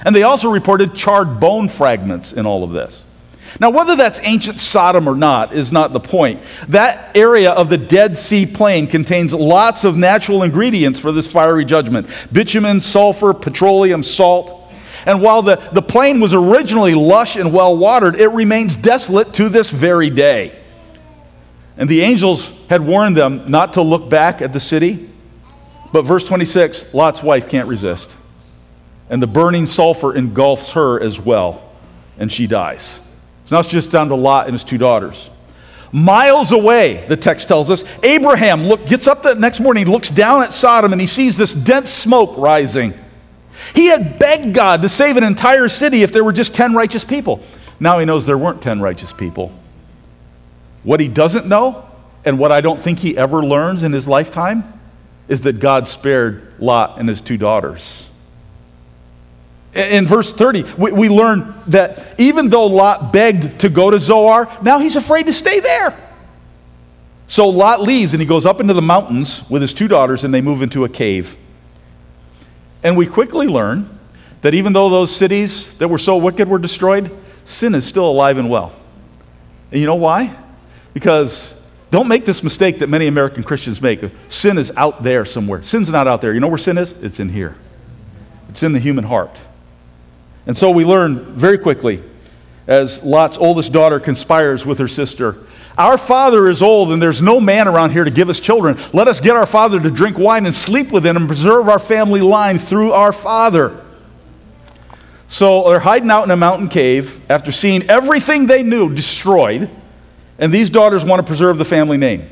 And 0.05 0.15
they 0.15 0.23
also 0.23 0.51
reported 0.51 0.95
charred 0.95 1.41
bone 1.41 1.69
fragments 1.69 2.33
in 2.33 2.47
all 2.47 2.63
of 2.63 2.73
this. 2.73 3.03
Now, 3.61 3.71
whether 3.71 3.95
that's 3.95 4.21
ancient 4.23 4.61
Sodom 4.61 5.09
or 5.09 5.17
not 5.17 5.55
is 5.55 5.71
not 5.71 5.93
the 5.93 6.01
point. 6.01 6.43
That 6.69 7.17
area 7.17 7.53
of 7.53 7.71
the 7.71 7.79
Dead 7.79 8.19
Sea 8.19 8.47
Plain 8.47 8.89
contains 8.89 9.33
lots 9.33 9.85
of 9.85 9.97
natural 9.97 10.43
ingredients 10.43 10.99
for 10.99 11.13
this 11.13 11.31
fiery 11.31 11.65
judgment 11.65 12.09
bitumen, 12.33 12.81
sulfur, 12.81 13.33
petroleum, 13.33 14.03
salt. 14.03 14.61
And 15.07 15.23
while 15.23 15.43
the, 15.43 15.57
the 15.73 15.83
plain 15.83 16.21
was 16.21 16.35
originally 16.35 16.95
lush 16.95 17.37
and 17.37 17.53
well 17.53 17.77
watered, 17.77 18.17
it 18.17 18.29
remains 18.29 18.75
desolate 18.75 19.33
to 19.35 19.49
this 19.49 19.71
very 19.71 20.11
day. 20.11 20.59
And 21.77 21.89
the 21.89 22.03
angels 22.03 22.51
had 22.69 22.81
warned 22.81 23.17
them 23.17 23.51
not 23.51 23.75
to 23.75 23.83
look 23.83 24.09
back 24.09 24.43
at 24.43 24.53
the 24.53 24.61
city. 24.61 25.11
But 25.93 26.03
verse 26.03 26.25
26 26.25 26.93
Lot's 26.93 27.23
wife 27.23 27.49
can't 27.49 27.69
resist 27.69 28.11
and 29.09 29.23
the 29.23 29.27
burning 29.27 29.67
sulfur 29.67 30.15
engulfs 30.15 30.73
her 30.73 31.01
as 31.01 31.21
well, 31.21 31.63
and 32.19 32.33
she 32.33 32.47
dies. 32.47 33.01
So 33.47 33.57
now 33.57 33.61
it's 33.61 33.69
just 33.69 33.91
down 33.91 34.09
to 34.09 34.15
Lot 34.15 34.47
and 34.47 34.55
his 34.55 34.65
two 34.65 34.79
daughters. 34.79 35.31
Miles 35.93 36.51
away, 36.51 37.05
the 37.07 37.17
text 37.17 37.47
tells 37.47 37.71
us, 37.71 37.85
Abraham 38.03 38.65
look, 38.65 38.87
gets 38.87 39.07
up 39.07 39.23
the 39.23 39.35
next 39.35 39.61
morning, 39.61 39.87
he 39.87 39.93
looks 39.93 40.11
down 40.11 40.43
at 40.43 40.53
Sodom, 40.53 40.93
and 40.93 41.01
he 41.01 41.07
sees 41.07 41.37
this 41.37 41.55
dense 41.55 41.91
smoke 41.91 42.37
rising. 42.37 42.95
He 43.75 43.87
had 43.87 44.19
begged 44.19 44.55
God 44.55 44.83
to 44.83 44.89
save 44.89 45.17
an 45.17 45.23
entire 45.23 45.69
city 45.69 46.03
if 46.03 46.11
there 46.11 46.25
were 46.25 46.33
just 46.33 46.55
10 46.55 46.75
righteous 46.75 47.05
people. 47.05 47.41
Now 47.79 47.99
he 47.99 48.07
knows 48.07 48.27
there 48.27 48.39
weren't 48.39 48.63
10 48.63 48.81
righteous 48.81 49.13
people. 49.13 49.53
What 50.83 50.99
he 50.99 51.09
doesn't 51.09 51.47
know, 51.47 51.89
and 52.25 52.39
what 52.39 52.51
I 52.51 52.61
don't 52.61 52.81
think 52.81 52.99
he 52.99 53.17
ever 53.17 53.45
learns 53.45 53.83
in 53.83 53.93
his 53.93 54.09
lifetime, 54.09 54.65
is 55.29 55.43
that 55.43 55.61
God 55.61 55.87
spared 55.87 56.55
Lot 56.59 56.99
and 56.99 57.09
his 57.09 57.21
two 57.21 57.37
daughters 57.37 58.09
In 59.75 60.07
verse 60.07 60.33
30, 60.33 60.65
we, 60.79 60.93
we 60.93 61.09
learn 61.09 61.55
that 61.69 62.21
even 62.21 62.49
though 62.49 62.67
Lot 62.67 63.13
begged 63.13 63.61
to 63.61 63.69
go 63.69 63.91
to 63.91 63.99
Zoar, 63.99 64.49
now 64.63 64.79
he's 64.79 64.95
afraid 64.95 65.27
to 65.27 65.33
stay 65.33 65.59
there. 65.59 65.97
So 67.27 67.49
Lot 67.49 67.83
leaves 67.83 68.15
and 68.15 68.21
he 68.21 68.27
goes 68.27 68.47
up 68.47 68.61
into 68.61 68.75
the 68.75 68.83
mountains 68.83 69.49
with 69.51 69.63
his 69.63 69.75
two 69.75 69.89
daughters 69.89 70.23
and 70.23 70.33
they 70.33 70.41
move 70.41 70.63
into 70.63 70.85
a 70.85 70.89
cave. 70.89 71.37
And 72.85 72.97
we 72.97 73.07
quickly 73.07 73.49
learn 73.49 73.99
that 74.43 74.55
even 74.55 74.73
though 74.75 74.91
those 74.91 75.15
cities 75.15 75.77
that 75.79 75.89
were 75.89 75.99
so 75.99 76.19
wicked 76.19 76.49
were 76.49 76.59
destroyed, 76.59 77.11
sin 77.45 77.75
is 77.75 77.85
still 77.85 78.09
alive 78.09 78.39
and 78.39 78.49
well. 78.49 78.73
And 79.73 79.81
you 79.81 79.87
know 79.87 79.95
why? 79.97 80.37
Because 80.93 81.61
don't 81.91 82.09
make 82.09 82.25
this 82.25 82.45
mistake 82.45 82.79
that 82.81 82.89
many 82.89 83.07
American 83.07 83.43
Christians 83.43 83.81
make. 83.81 84.05
Sin 84.29 84.59
is 84.59 84.71
out 84.77 85.03
there 85.03 85.25
somewhere. 85.25 85.63
Sin's 85.63 85.89
not 85.89 86.07
out 86.07 86.21
there. 86.21 86.35
You 86.35 86.41
know 86.41 86.49
where 86.49 86.59
sin 86.59 86.79
is? 86.79 86.93
It's 87.03 87.19
in 87.19 87.31
here, 87.31 87.57
it's 88.51 88.63
in 88.63 88.73
the 88.73 88.79
human 88.79 89.05
heart. 89.05 89.37
And 90.47 90.57
so 90.57 90.71
we 90.71 90.85
learn 90.85 91.37
very 91.37 91.59
quickly 91.59 92.03
as 92.67 93.03
Lot's 93.03 93.39
oldest 93.39 93.73
daughter 93.73 94.01
conspires 94.01 94.65
with 94.65 94.79
her 94.79 94.89
sister 94.89 95.45
our 95.77 95.99
father 95.99 96.49
is 96.49 96.63
old, 96.63 96.93
and 96.93 97.03
there's 97.03 97.21
no 97.21 97.41
man 97.41 97.67
around 97.67 97.91
here 97.91 98.05
to 98.05 98.11
give 98.11 98.29
us 98.29 98.39
children. 98.39 98.79
Let 98.93 99.09
us 99.09 99.19
get 99.19 99.35
our 99.35 99.47
father 99.47 99.81
to 99.81 99.91
drink 99.91 100.19
wine 100.19 100.47
and 100.47 100.55
sleep 100.55 100.93
with 100.93 101.05
him 101.05 101.17
and 101.17 101.27
preserve 101.27 101.69
our 101.69 101.81
family 101.81 102.21
line 102.21 102.59
through 102.59 102.93
our 102.93 103.11
father. 103.11 103.81
So 105.27 105.69
they're 105.69 105.81
hiding 105.81 106.11
out 106.11 106.23
in 106.25 106.31
a 106.31 106.37
mountain 106.37 106.69
cave 106.69 107.21
after 107.29 107.51
seeing 107.51 107.91
everything 107.91 108.47
they 108.47 108.63
knew 108.63 108.95
destroyed, 108.95 109.69
and 110.39 110.53
these 110.53 110.71
daughters 110.71 111.05
want 111.05 111.19
to 111.19 111.27
preserve 111.27 111.59
the 111.59 111.65
family 111.65 111.97
name. 111.97 112.31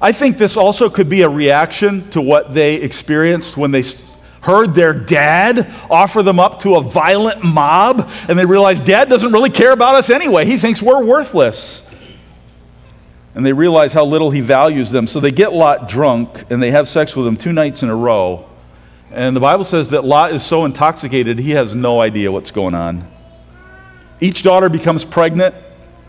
I 0.00 0.12
think 0.12 0.38
this 0.38 0.56
also 0.56 0.88
could 0.88 1.10
be 1.10 1.22
a 1.22 1.28
reaction 1.28 2.08
to 2.10 2.22
what 2.22 2.54
they 2.54 2.76
experienced 2.76 3.58
when 3.58 3.70
they 3.70 3.82
heard 4.42 4.74
their 4.74 4.92
dad 4.92 5.72
offer 5.90 6.22
them 6.22 6.38
up 6.38 6.60
to 6.60 6.76
a 6.76 6.82
violent 6.82 7.42
mob, 7.42 8.10
and 8.28 8.38
they 8.38 8.44
realized 8.44 8.84
dad 8.84 9.08
doesn't 9.08 9.32
really 9.32 9.50
care 9.50 9.72
about 9.72 9.94
us 9.94 10.10
anyway. 10.10 10.44
He 10.44 10.58
thinks 10.58 10.82
we're 10.82 11.02
worthless 11.04 11.82
and 13.34 13.46
they 13.46 13.52
realize 13.52 13.92
how 13.92 14.04
little 14.04 14.30
he 14.30 14.40
values 14.40 14.90
them. 14.90 15.06
So 15.06 15.20
they 15.20 15.30
get 15.30 15.52
Lot 15.52 15.88
drunk 15.88 16.44
and 16.50 16.62
they 16.62 16.70
have 16.70 16.88
sex 16.88 17.16
with 17.16 17.26
him 17.26 17.36
two 17.36 17.52
nights 17.52 17.82
in 17.82 17.88
a 17.88 17.96
row. 17.96 18.46
And 19.10 19.36
the 19.36 19.40
Bible 19.40 19.64
says 19.64 19.88
that 19.90 20.04
Lot 20.04 20.32
is 20.32 20.42
so 20.42 20.64
intoxicated, 20.64 21.38
he 21.38 21.52
has 21.52 21.74
no 21.74 22.00
idea 22.00 22.32
what's 22.32 22.50
going 22.50 22.74
on. 22.74 23.06
Each 24.20 24.42
daughter 24.42 24.68
becomes 24.68 25.04
pregnant 25.04 25.54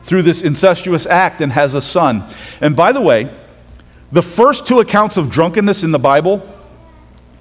through 0.03 0.23
this 0.23 0.43
incestuous 0.43 1.05
act 1.05 1.41
and 1.41 1.51
has 1.51 1.73
a 1.73 1.81
son. 1.81 2.23
And 2.61 2.75
by 2.75 2.91
the 2.91 3.01
way, 3.01 3.33
the 4.11 4.21
first 4.21 4.67
two 4.67 4.79
accounts 4.79 5.17
of 5.17 5.31
drunkenness 5.31 5.83
in 5.83 5.91
the 5.91 5.99
Bible 5.99 6.47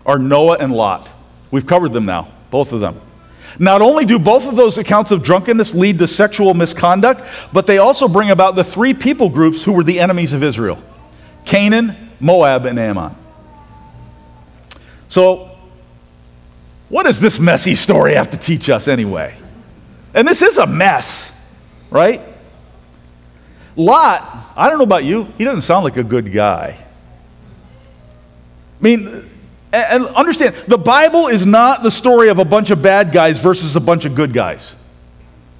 are 0.04 0.18
Noah 0.18 0.58
and 0.58 0.72
Lot. 0.72 1.08
We've 1.50 1.66
covered 1.66 1.92
them 1.92 2.04
now, 2.04 2.32
both 2.50 2.72
of 2.72 2.80
them. 2.80 3.00
Not 3.58 3.82
only 3.82 4.04
do 4.04 4.18
both 4.18 4.48
of 4.48 4.56
those 4.56 4.78
accounts 4.78 5.10
of 5.10 5.22
drunkenness 5.22 5.74
lead 5.74 5.98
to 5.98 6.08
sexual 6.08 6.54
misconduct, 6.54 7.22
but 7.52 7.66
they 7.66 7.78
also 7.78 8.08
bring 8.08 8.30
about 8.30 8.56
the 8.56 8.64
three 8.64 8.94
people 8.94 9.28
groups 9.28 9.62
who 9.62 9.72
were 9.72 9.84
the 9.84 10.00
enemies 10.00 10.32
of 10.32 10.42
Israel 10.42 10.82
Canaan, 11.44 12.10
Moab, 12.20 12.66
and 12.66 12.78
Ammon. 12.78 13.14
So, 15.08 15.50
what 16.88 17.04
does 17.04 17.20
this 17.20 17.38
messy 17.38 17.74
story 17.74 18.14
have 18.14 18.30
to 18.30 18.36
teach 18.36 18.70
us 18.70 18.88
anyway? 18.88 19.34
And 20.14 20.26
this 20.26 20.40
is 20.40 20.56
a 20.56 20.66
mess, 20.66 21.32
right? 21.90 22.20
Lot, 23.76 24.52
I 24.56 24.68
don't 24.68 24.78
know 24.78 24.84
about 24.84 25.04
you, 25.04 25.24
he 25.38 25.44
doesn't 25.44 25.62
sound 25.62 25.84
like 25.84 25.96
a 25.96 26.04
good 26.04 26.32
guy. 26.32 26.78
I 28.80 28.82
mean, 28.82 29.28
and 29.72 30.06
understand, 30.06 30.54
the 30.68 30.78
Bible 30.78 31.28
is 31.28 31.46
not 31.46 31.82
the 31.82 31.90
story 31.90 32.28
of 32.28 32.38
a 32.38 32.44
bunch 32.44 32.70
of 32.70 32.82
bad 32.82 33.12
guys 33.12 33.38
versus 33.38 33.74
a 33.74 33.80
bunch 33.80 34.04
of 34.04 34.14
good 34.14 34.32
guys. 34.32 34.76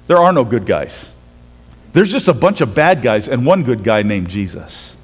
There 0.07 0.17
are 0.17 0.31
no 0.31 0.43
good 0.43 0.65
guys. 0.65 1.09
There's 1.93 2.11
just 2.11 2.27
a 2.27 2.33
bunch 2.33 2.61
of 2.61 2.75
bad 2.75 3.01
guys 3.01 3.27
and 3.27 3.45
one 3.45 3.63
good 3.63 3.83
guy 3.83 4.03
named 4.03 4.29
Jesus. 4.29 4.97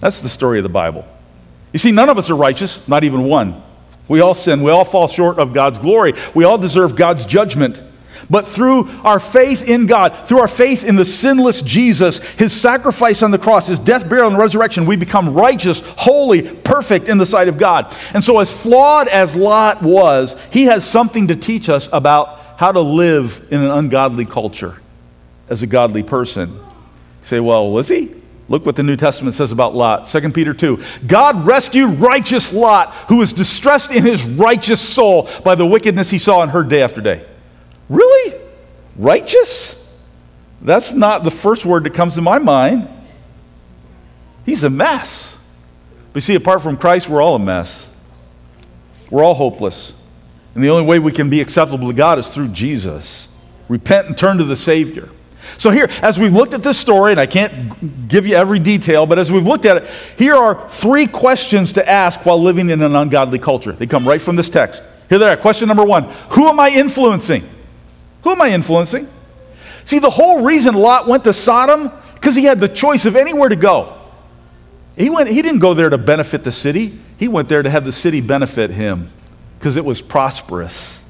That's 0.00 0.20
the 0.20 0.28
story 0.28 0.58
of 0.58 0.62
the 0.62 0.68
Bible. 0.68 1.06
You 1.72 1.78
see, 1.78 1.90
none 1.90 2.08
of 2.08 2.18
us 2.18 2.30
are 2.30 2.36
righteous, 2.36 2.86
not 2.86 3.04
even 3.04 3.24
one. 3.24 3.62
We 4.06 4.20
all 4.20 4.34
sin. 4.34 4.62
We 4.62 4.70
all 4.70 4.84
fall 4.84 5.08
short 5.08 5.38
of 5.38 5.52
God's 5.52 5.78
glory. 5.78 6.12
We 6.34 6.44
all 6.44 6.58
deserve 6.58 6.94
God's 6.94 7.24
judgment. 7.24 7.80
But 8.30 8.46
through 8.46 8.88
our 9.02 9.18
faith 9.18 9.68
in 9.68 9.86
God, 9.86 10.26
through 10.26 10.40
our 10.40 10.48
faith 10.48 10.84
in 10.84 10.96
the 10.96 11.04
sinless 11.04 11.62
Jesus, 11.62 12.18
his 12.18 12.58
sacrifice 12.58 13.22
on 13.22 13.30
the 13.30 13.38
cross, 13.38 13.66
his 13.66 13.78
death, 13.78 14.08
burial, 14.08 14.28
and 14.28 14.38
resurrection, 14.38 14.86
we 14.86 14.96
become 14.96 15.34
righteous, 15.34 15.80
holy, 15.96 16.42
perfect 16.42 17.08
in 17.08 17.18
the 17.18 17.26
sight 17.26 17.48
of 17.48 17.58
God. 17.58 17.94
And 18.12 18.22
so, 18.22 18.38
as 18.38 18.52
flawed 18.52 19.08
as 19.08 19.34
Lot 19.34 19.82
was, 19.82 20.36
he 20.50 20.64
has 20.64 20.84
something 20.84 21.28
to 21.28 21.36
teach 21.36 21.68
us 21.68 21.88
about 21.92 22.40
how 22.56 22.72
to 22.72 22.80
live 22.80 23.46
in 23.50 23.60
an 23.60 23.70
ungodly 23.70 24.24
culture 24.24 24.80
as 25.48 25.62
a 25.62 25.66
godly 25.66 26.02
person. 26.02 26.50
You 26.52 27.26
say, 27.26 27.40
well, 27.40 27.70
was 27.70 27.88
he? 27.88 28.14
Look 28.48 28.66
what 28.66 28.76
the 28.76 28.82
New 28.82 28.96
Testament 28.96 29.34
says 29.34 29.52
about 29.52 29.74
Lot. 29.74 30.06
2 30.06 30.30
Peter 30.32 30.52
2. 30.52 30.82
God 31.06 31.46
rescued 31.46 31.98
righteous 31.98 32.52
Lot, 32.52 32.92
who 33.08 33.16
was 33.16 33.32
distressed 33.32 33.90
in 33.90 34.04
his 34.04 34.24
righteous 34.24 34.80
soul 34.80 35.28
by 35.44 35.54
the 35.54 35.64
wickedness 35.64 36.10
he 36.10 36.18
saw 36.18 36.42
and 36.42 36.50
heard 36.50 36.68
day 36.68 36.82
after 36.82 37.00
day. 37.00 37.24
Really? 37.88 38.40
Righteous? 38.96 39.80
That's 40.62 40.92
not 40.92 41.24
the 41.24 41.30
first 41.30 41.64
word 41.64 41.84
that 41.84 41.94
comes 41.94 42.14
to 42.14 42.22
my 42.22 42.38
mind. 42.38 42.88
He's 44.46 44.64
a 44.64 44.70
mess. 44.70 45.38
But 46.12 46.22
see, 46.22 46.34
apart 46.34 46.62
from 46.62 46.76
Christ, 46.76 47.08
we're 47.08 47.22
all 47.22 47.34
a 47.34 47.40
mess. 47.40 47.86
We're 49.10 49.22
all 49.22 49.34
hopeless. 49.34 49.92
And 50.54 50.62
the 50.62 50.70
only 50.70 50.86
way 50.86 50.98
we 50.98 51.12
can 51.12 51.28
be 51.28 51.40
acceptable 51.40 51.88
to 51.88 51.94
God 51.94 52.18
is 52.18 52.32
through 52.32 52.48
Jesus. 52.48 53.28
Repent 53.68 54.06
and 54.06 54.16
turn 54.16 54.38
to 54.38 54.44
the 54.44 54.56
Savior. 54.56 55.08
So, 55.58 55.70
here, 55.70 55.88
as 56.00 56.18
we've 56.18 56.32
looked 56.32 56.54
at 56.54 56.62
this 56.62 56.78
story, 56.78 57.12
and 57.12 57.20
I 57.20 57.26
can't 57.26 58.08
give 58.08 58.26
you 58.26 58.34
every 58.34 58.58
detail, 58.58 59.04
but 59.04 59.18
as 59.18 59.30
we've 59.30 59.46
looked 59.46 59.66
at 59.66 59.76
it, 59.76 59.90
here 60.16 60.34
are 60.34 60.68
three 60.68 61.06
questions 61.06 61.74
to 61.74 61.88
ask 61.88 62.24
while 62.24 62.40
living 62.40 62.70
in 62.70 62.80
an 62.82 62.94
ungodly 62.94 63.38
culture. 63.38 63.72
They 63.72 63.86
come 63.86 64.08
right 64.08 64.20
from 64.20 64.36
this 64.36 64.48
text. 64.48 64.82
Here 65.08 65.18
they 65.18 65.28
are. 65.28 65.36
Question 65.36 65.68
number 65.68 65.84
one 65.84 66.04
Who 66.30 66.48
am 66.48 66.58
I 66.58 66.70
influencing? 66.70 67.44
Who 68.24 68.30
am 68.30 68.42
I 68.42 68.50
influencing? 68.50 69.08
See, 69.84 69.98
the 69.98 70.10
whole 70.10 70.42
reason 70.42 70.74
Lot 70.74 71.06
went 71.06 71.24
to 71.24 71.32
Sodom, 71.32 71.92
because 72.14 72.34
he 72.34 72.44
had 72.44 72.58
the 72.58 72.68
choice 72.68 73.04
of 73.04 73.16
anywhere 73.16 73.50
to 73.50 73.56
go. 73.56 73.96
He, 74.96 75.10
went, 75.10 75.28
he 75.28 75.42
didn't 75.42 75.60
go 75.60 75.74
there 75.74 75.90
to 75.90 75.98
benefit 75.98 76.42
the 76.42 76.52
city, 76.52 76.98
he 77.18 77.28
went 77.28 77.48
there 77.48 77.62
to 77.62 77.70
have 77.70 77.84
the 77.84 77.92
city 77.92 78.20
benefit 78.20 78.70
him 78.70 79.10
because 79.58 79.76
it 79.76 79.84
was 79.84 80.02
prosperous. 80.02 81.02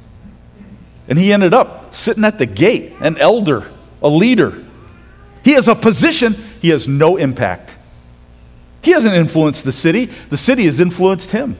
And 1.08 1.18
he 1.18 1.32
ended 1.32 1.54
up 1.54 1.94
sitting 1.94 2.24
at 2.24 2.38
the 2.38 2.46
gate, 2.46 2.92
an 3.00 3.16
elder, 3.18 3.70
a 4.02 4.08
leader. 4.08 4.64
He 5.44 5.52
has 5.52 5.68
a 5.68 5.74
position, 5.74 6.34
he 6.60 6.70
has 6.70 6.88
no 6.88 7.16
impact. 7.16 7.74
He 8.82 8.90
hasn't 8.90 9.14
influenced 9.14 9.64
the 9.64 9.72
city, 9.72 10.06
the 10.30 10.36
city 10.36 10.64
has 10.64 10.80
influenced 10.80 11.30
him. 11.30 11.56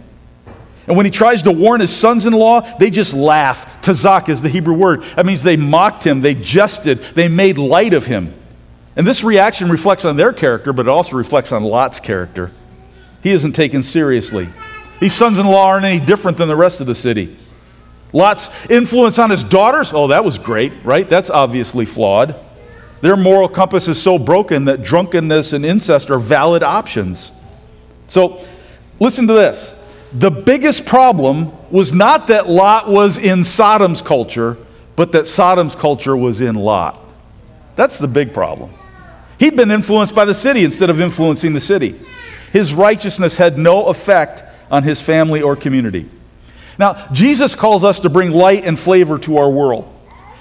And 0.87 0.96
when 0.96 1.06
he 1.06 1.11
tries 1.11 1.42
to 1.44 1.52
warn 1.52 1.80
his 1.80 1.94
sons 1.94 2.26
in 2.26 2.32
law, 2.32 2.61
they 2.78 2.90
just 2.90 3.14
laugh. 3.14 3.74
Tazak 3.85 4.29
is 4.29 4.41
the 4.41 4.49
Hebrew 4.49 4.75
word. 4.75 5.03
That 5.17 5.26
means 5.26 5.43
they 5.43 5.57
mocked 5.57 6.05
him, 6.05 6.21
they 6.21 6.35
jested, 6.35 7.00
they 7.14 7.29
made 7.29 7.59
light 7.59 7.93
of 7.93 8.07
him. 8.07 8.35
And 8.97 9.07
this 9.07 9.25
reaction 9.25 9.69
reflects 9.69 10.05
on 10.05 10.17
their 10.17 10.33
character, 10.33 10.73
but 10.73 10.87
it 10.87 10.91
also 10.91 11.17
reflects 11.17 11.53
on 11.53 11.64
Lot's 11.64 12.00
character. 12.00 12.53
He 13.23 13.31
isn't 13.31 13.53
taken 13.53 13.83
seriously. 13.83 14.49
These 15.00 15.14
sons 15.14 15.38
in 15.38 15.47
law 15.47 15.67
aren't 15.67 15.85
any 15.85 16.05
different 16.05 16.38
than 16.38 16.49
the 16.49 16.57
rest 16.57 16.81
of 16.81 16.87
the 16.87 16.95
city. 16.95 17.37
Lot's 18.12 18.49
influence 18.71 19.19
on 19.19 19.31
his 19.31 19.43
daughters, 19.43 19.93
oh, 19.93 20.07
that 20.09 20.25
was 20.25 20.38
great, 20.38 20.73
right? 20.85 21.09
That's 21.09 21.31
obviously 21.31 21.85
flawed. 21.85 22.37
Their 23.00 23.17
moral 23.17 23.49
compass 23.49 23.88
is 23.88 24.00
so 24.00 24.19
broken 24.19 24.67
that 24.67 24.83
drunkenness 24.83 25.53
and 25.53 25.67
incest 25.67 26.11
are 26.11 26.19
valid 26.19 26.62
options. 26.62 27.33
So, 28.09 28.47
listen 29.00 29.26
to 29.26 29.33
this 29.33 29.74
the 30.14 30.30
biggest 30.30 30.87
problem 30.87 31.52
was 31.71 31.92
not 31.92 32.28
that 32.28 32.49
Lot 32.49 32.88
was 32.88 33.18
in 33.18 33.44
Sodom's 33.44 34.00
culture, 34.00 34.56
but 34.94 35.12
that 35.12 35.26
Sodom's 35.26 35.75
culture 35.75 36.16
was 36.16 36.40
in 36.40 36.54
Lot. 36.54 37.00
That's 37.75 37.99
the 37.99 38.06
big 38.06 38.33
problem. 38.33 38.71
He'd 39.40 39.56
been 39.56 39.73
influenced 39.73 40.14
by 40.14 40.25
the 40.25 40.35
city 40.35 40.64
instead 40.64 40.88
of 40.88 41.00
influencing 41.00 41.52
the 41.52 41.61
city. 41.61 42.00
His 42.52 42.73
righteousness 42.73 43.37
had 43.37 43.59
no 43.59 43.87
effect 43.87 44.44
on 44.71 44.85
his 44.85 45.00
family 45.00 45.42
or 45.42 45.56
community. 45.56 46.09
Now, 46.78 47.09
Jesus 47.12 47.56
calls 47.56 47.83
us 47.83 48.00
to 48.00 48.09
bring 48.09 48.30
light 48.30 48.64
and 48.64 48.78
flavor 48.78 49.18
to 49.21 49.38
our 49.38 49.50
world. 49.50 49.90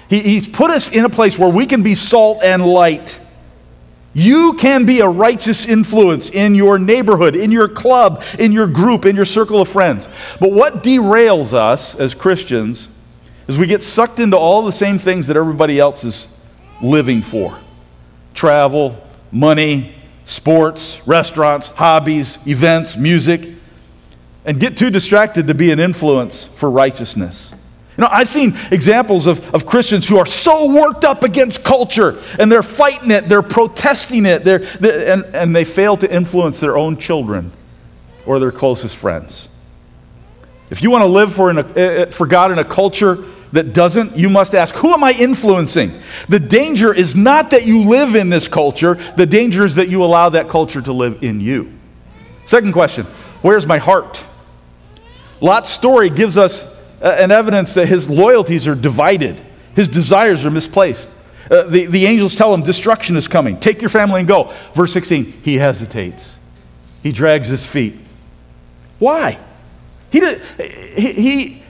He, 0.08 0.20
he's 0.20 0.48
put 0.48 0.70
us 0.70 0.92
in 0.92 1.04
a 1.04 1.08
place 1.08 1.36
where 1.36 1.48
we 1.48 1.66
can 1.66 1.82
be 1.82 1.96
salt 1.96 2.42
and 2.44 2.64
light. 2.64 3.18
You 4.14 4.54
can 4.54 4.86
be 4.86 5.00
a 5.00 5.08
righteous 5.08 5.66
influence 5.66 6.30
in 6.30 6.54
your 6.54 6.78
neighborhood, 6.78 7.34
in 7.34 7.50
your 7.50 7.68
club, 7.68 8.22
in 8.38 8.52
your 8.52 8.68
group, 8.68 9.04
in 9.04 9.16
your 9.16 9.24
circle 9.24 9.60
of 9.60 9.68
friends. 9.68 10.08
But 10.38 10.52
what 10.52 10.84
derails 10.84 11.52
us 11.52 11.96
as 11.96 12.14
Christians 12.14 12.88
is 13.48 13.58
we 13.58 13.66
get 13.66 13.82
sucked 13.82 14.20
into 14.20 14.38
all 14.38 14.64
the 14.64 14.72
same 14.72 14.98
things 14.98 15.26
that 15.26 15.36
everybody 15.36 15.80
else 15.80 16.04
is 16.04 16.28
living 16.80 17.22
for 17.22 17.58
travel, 18.34 18.96
money, 19.30 19.94
sports, 20.24 21.06
restaurants, 21.06 21.68
hobbies, 21.68 22.38
events, 22.46 22.96
music, 22.96 23.50
and 24.44 24.60
get 24.60 24.76
too 24.76 24.90
distracted 24.90 25.46
to 25.48 25.54
be 25.54 25.70
an 25.70 25.80
influence 25.80 26.44
for 26.44 26.70
righteousness. 26.70 27.52
You 27.96 28.02
know, 28.02 28.08
I've 28.10 28.28
seen 28.28 28.56
examples 28.72 29.28
of, 29.28 29.54
of 29.54 29.66
Christians 29.66 30.08
who 30.08 30.18
are 30.18 30.26
so 30.26 30.74
worked 30.74 31.04
up 31.04 31.22
against 31.22 31.62
culture 31.62 32.20
and 32.40 32.50
they're 32.50 32.62
fighting 32.62 33.12
it, 33.12 33.28
they're 33.28 33.42
protesting 33.42 34.26
it, 34.26 34.42
they're, 34.42 34.58
they're, 34.58 35.12
and, 35.12 35.24
and 35.26 35.54
they 35.54 35.64
fail 35.64 35.96
to 35.98 36.12
influence 36.12 36.58
their 36.58 36.76
own 36.76 36.96
children 36.96 37.52
or 38.26 38.40
their 38.40 38.50
closest 38.50 38.96
friends. 38.96 39.48
If 40.70 40.82
you 40.82 40.90
want 40.90 41.02
to 41.02 41.06
live 41.06 41.32
for, 41.32 41.50
a, 41.50 41.56
eh, 41.56 41.72
eh, 41.76 42.04
for 42.06 42.26
God 42.26 42.50
in 42.50 42.58
a 42.58 42.64
culture 42.64 43.24
that 43.52 43.72
doesn't, 43.72 44.16
you 44.16 44.28
must 44.28 44.56
ask, 44.56 44.74
who 44.74 44.92
am 44.92 45.04
I 45.04 45.12
influencing? 45.12 45.92
The 46.28 46.40
danger 46.40 46.92
is 46.92 47.14
not 47.14 47.50
that 47.50 47.64
you 47.64 47.84
live 47.84 48.16
in 48.16 48.28
this 48.28 48.48
culture, 48.48 48.94
the 49.16 49.26
danger 49.26 49.64
is 49.64 49.76
that 49.76 49.88
you 49.88 50.02
allow 50.02 50.30
that 50.30 50.48
culture 50.48 50.82
to 50.82 50.92
live 50.92 51.22
in 51.22 51.40
you. 51.40 51.72
Second 52.44 52.72
question 52.72 53.04
Where's 53.42 53.66
my 53.66 53.78
heart? 53.78 54.24
Lot's 55.40 55.70
story 55.70 56.10
gives 56.10 56.36
us 56.36 56.73
an 57.00 57.30
evidence 57.30 57.74
that 57.74 57.86
his 57.86 58.08
loyalties 58.08 58.66
are 58.68 58.74
divided, 58.74 59.40
his 59.74 59.88
desires 59.88 60.44
are 60.44 60.50
misplaced. 60.50 61.08
Uh, 61.50 61.64
the, 61.64 61.86
the 61.86 62.06
angels 62.06 62.34
tell 62.34 62.54
him 62.54 62.62
destruction 62.62 63.16
is 63.16 63.28
coming. 63.28 63.58
Take 63.58 63.80
your 63.80 63.90
family 63.90 64.20
and 64.20 64.28
go. 64.28 64.52
Verse 64.72 64.92
16, 64.92 65.42
he 65.42 65.56
hesitates. 65.56 66.36
He 67.02 67.12
drags 67.12 67.48
his 67.48 67.66
feet. 67.66 67.94
Why? 68.98 69.38
He, 70.10 70.20
did, 70.20 70.40
he, 70.96 71.12
he, 71.12 71.62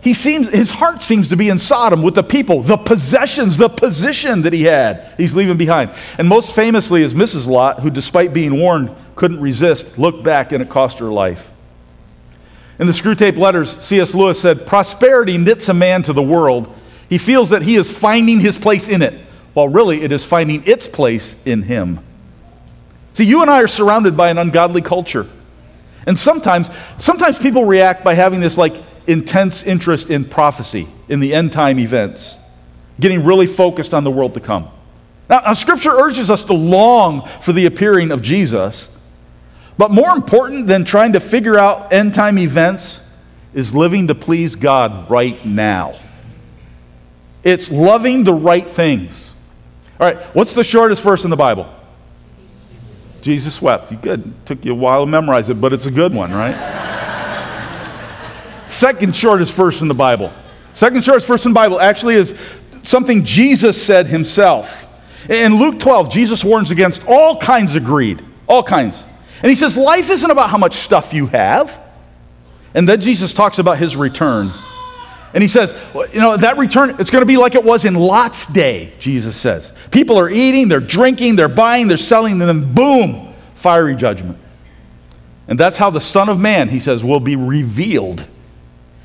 he 0.00 0.14
seems, 0.14 0.48
his 0.48 0.70
heart 0.70 1.02
seems 1.02 1.28
to 1.28 1.36
be 1.36 1.50
in 1.50 1.58
Sodom 1.58 2.02
with 2.02 2.14
the 2.14 2.22
people, 2.22 2.62
the 2.62 2.76
possessions, 2.76 3.56
the 3.56 3.68
position 3.68 4.42
that 4.42 4.52
he 4.52 4.62
had, 4.62 5.12
he's 5.18 5.34
leaving 5.34 5.58
behind. 5.58 5.90
And 6.16 6.28
most 6.28 6.54
famously 6.54 7.02
is 7.02 7.12
Mrs. 7.12 7.46
Lot, 7.46 7.80
who, 7.80 7.90
despite 7.90 8.32
being 8.32 8.58
warned, 8.58 8.94
couldn't 9.16 9.40
resist, 9.40 9.98
looked 9.98 10.22
back, 10.22 10.52
and 10.52 10.62
it 10.62 10.70
cost 10.70 11.00
her 11.00 11.10
life. 11.10 11.50
In 12.78 12.86
the 12.86 12.92
Screwtape 12.92 13.36
Letters, 13.36 13.76
C.S. 13.84 14.14
Lewis 14.14 14.40
said, 14.40 14.66
Prosperity 14.66 15.36
knits 15.36 15.68
a 15.68 15.74
man 15.74 16.02
to 16.04 16.12
the 16.12 16.22
world. 16.22 16.72
He 17.08 17.18
feels 17.18 17.50
that 17.50 17.62
he 17.62 17.76
is 17.76 17.90
finding 17.90 18.38
his 18.38 18.58
place 18.58 18.88
in 18.88 19.02
it, 19.02 19.14
while 19.54 19.68
really 19.68 20.02
it 20.02 20.12
is 20.12 20.24
finding 20.24 20.62
its 20.64 20.86
place 20.86 21.34
in 21.44 21.62
him. 21.62 22.00
See, 23.14 23.24
you 23.24 23.42
and 23.42 23.50
I 23.50 23.62
are 23.62 23.68
surrounded 23.68 24.16
by 24.16 24.30
an 24.30 24.38
ungodly 24.38 24.82
culture. 24.82 25.28
And 26.06 26.18
sometimes, 26.18 26.70
sometimes 26.98 27.38
people 27.38 27.64
react 27.64 28.04
by 28.04 28.14
having 28.14 28.40
this 28.40 28.56
like 28.56 28.76
intense 29.08 29.64
interest 29.64 30.10
in 30.10 30.24
prophecy, 30.24 30.86
in 31.08 31.18
the 31.18 31.34
end 31.34 31.52
time 31.52 31.80
events, 31.80 32.36
getting 33.00 33.24
really 33.24 33.46
focused 33.46 33.92
on 33.92 34.04
the 34.04 34.10
world 34.10 34.34
to 34.34 34.40
come. 34.40 34.68
Now, 35.28 35.40
now, 35.40 35.52
Scripture 35.54 35.90
urges 35.90 36.30
us 36.30 36.44
to 36.44 36.52
long 36.52 37.26
for 37.40 37.52
the 37.52 37.66
appearing 37.66 38.12
of 38.12 38.22
Jesus. 38.22 38.88
But 39.78 39.92
more 39.92 40.10
important 40.10 40.66
than 40.66 40.84
trying 40.84 41.12
to 41.12 41.20
figure 41.20 41.58
out 41.58 41.92
end 41.92 42.12
time 42.12 42.36
events 42.36 43.08
is 43.54 43.74
living 43.74 44.08
to 44.08 44.14
please 44.14 44.56
God 44.56 45.08
right 45.08 45.42
now. 45.46 45.94
It's 47.44 47.70
loving 47.70 48.24
the 48.24 48.34
right 48.34 48.66
things. 48.68 49.34
All 50.00 50.12
right, 50.12 50.20
what's 50.34 50.52
the 50.52 50.64
shortest 50.64 51.02
verse 51.02 51.24
in 51.24 51.30
the 51.30 51.36
Bible? 51.36 51.72
Jesus 53.22 53.62
wept. 53.62 53.90
You 53.90 53.96
good. 53.96 54.32
Took 54.46 54.64
you 54.64 54.72
a 54.72 54.74
while 54.74 55.04
to 55.04 55.10
memorize 55.10 55.48
it, 55.48 55.60
but 55.60 55.72
it's 55.72 55.86
a 55.86 55.90
good 55.90 56.12
one, 56.12 56.32
right? 56.32 56.56
Second 58.68 59.14
shortest 59.16 59.54
verse 59.54 59.80
in 59.80 59.88
the 59.88 59.94
Bible. 59.94 60.32
Second 60.74 61.04
shortest 61.04 61.26
verse 61.26 61.44
in 61.44 61.52
the 61.52 61.54
Bible 61.58 61.80
actually 61.80 62.14
is 62.14 62.34
something 62.84 63.24
Jesus 63.24 63.80
said 63.80 64.06
himself. 64.06 64.86
In 65.28 65.58
Luke 65.58 65.80
12, 65.80 66.10
Jesus 66.10 66.44
warns 66.44 66.70
against 66.70 67.06
all 67.06 67.36
kinds 67.36 67.76
of 67.76 67.84
greed, 67.84 68.24
all 68.46 68.62
kinds. 68.62 69.02
And 69.42 69.50
he 69.50 69.56
says, 69.56 69.76
Life 69.76 70.10
isn't 70.10 70.30
about 70.30 70.50
how 70.50 70.58
much 70.58 70.74
stuff 70.74 71.12
you 71.12 71.26
have. 71.26 71.80
And 72.74 72.88
then 72.88 73.00
Jesus 73.00 73.32
talks 73.32 73.58
about 73.58 73.78
his 73.78 73.96
return. 73.96 74.50
And 75.34 75.42
he 75.42 75.48
says, 75.48 75.74
You 76.12 76.20
know, 76.20 76.36
that 76.36 76.58
return, 76.58 76.96
it's 76.98 77.10
going 77.10 77.22
to 77.22 77.26
be 77.26 77.36
like 77.36 77.54
it 77.54 77.64
was 77.64 77.84
in 77.84 77.94
Lot's 77.94 78.46
day, 78.46 78.92
Jesus 78.98 79.36
says. 79.36 79.72
People 79.90 80.18
are 80.18 80.30
eating, 80.30 80.68
they're 80.68 80.80
drinking, 80.80 81.36
they're 81.36 81.48
buying, 81.48 81.86
they're 81.86 81.96
selling, 81.96 82.32
and 82.32 82.42
then 82.42 82.74
boom, 82.74 83.34
fiery 83.54 83.94
judgment. 83.94 84.38
And 85.46 85.58
that's 85.58 85.78
how 85.78 85.90
the 85.90 86.00
Son 86.00 86.28
of 86.28 86.38
Man, 86.38 86.68
he 86.68 86.80
says, 86.80 87.04
will 87.04 87.20
be 87.20 87.36
revealed. 87.36 88.26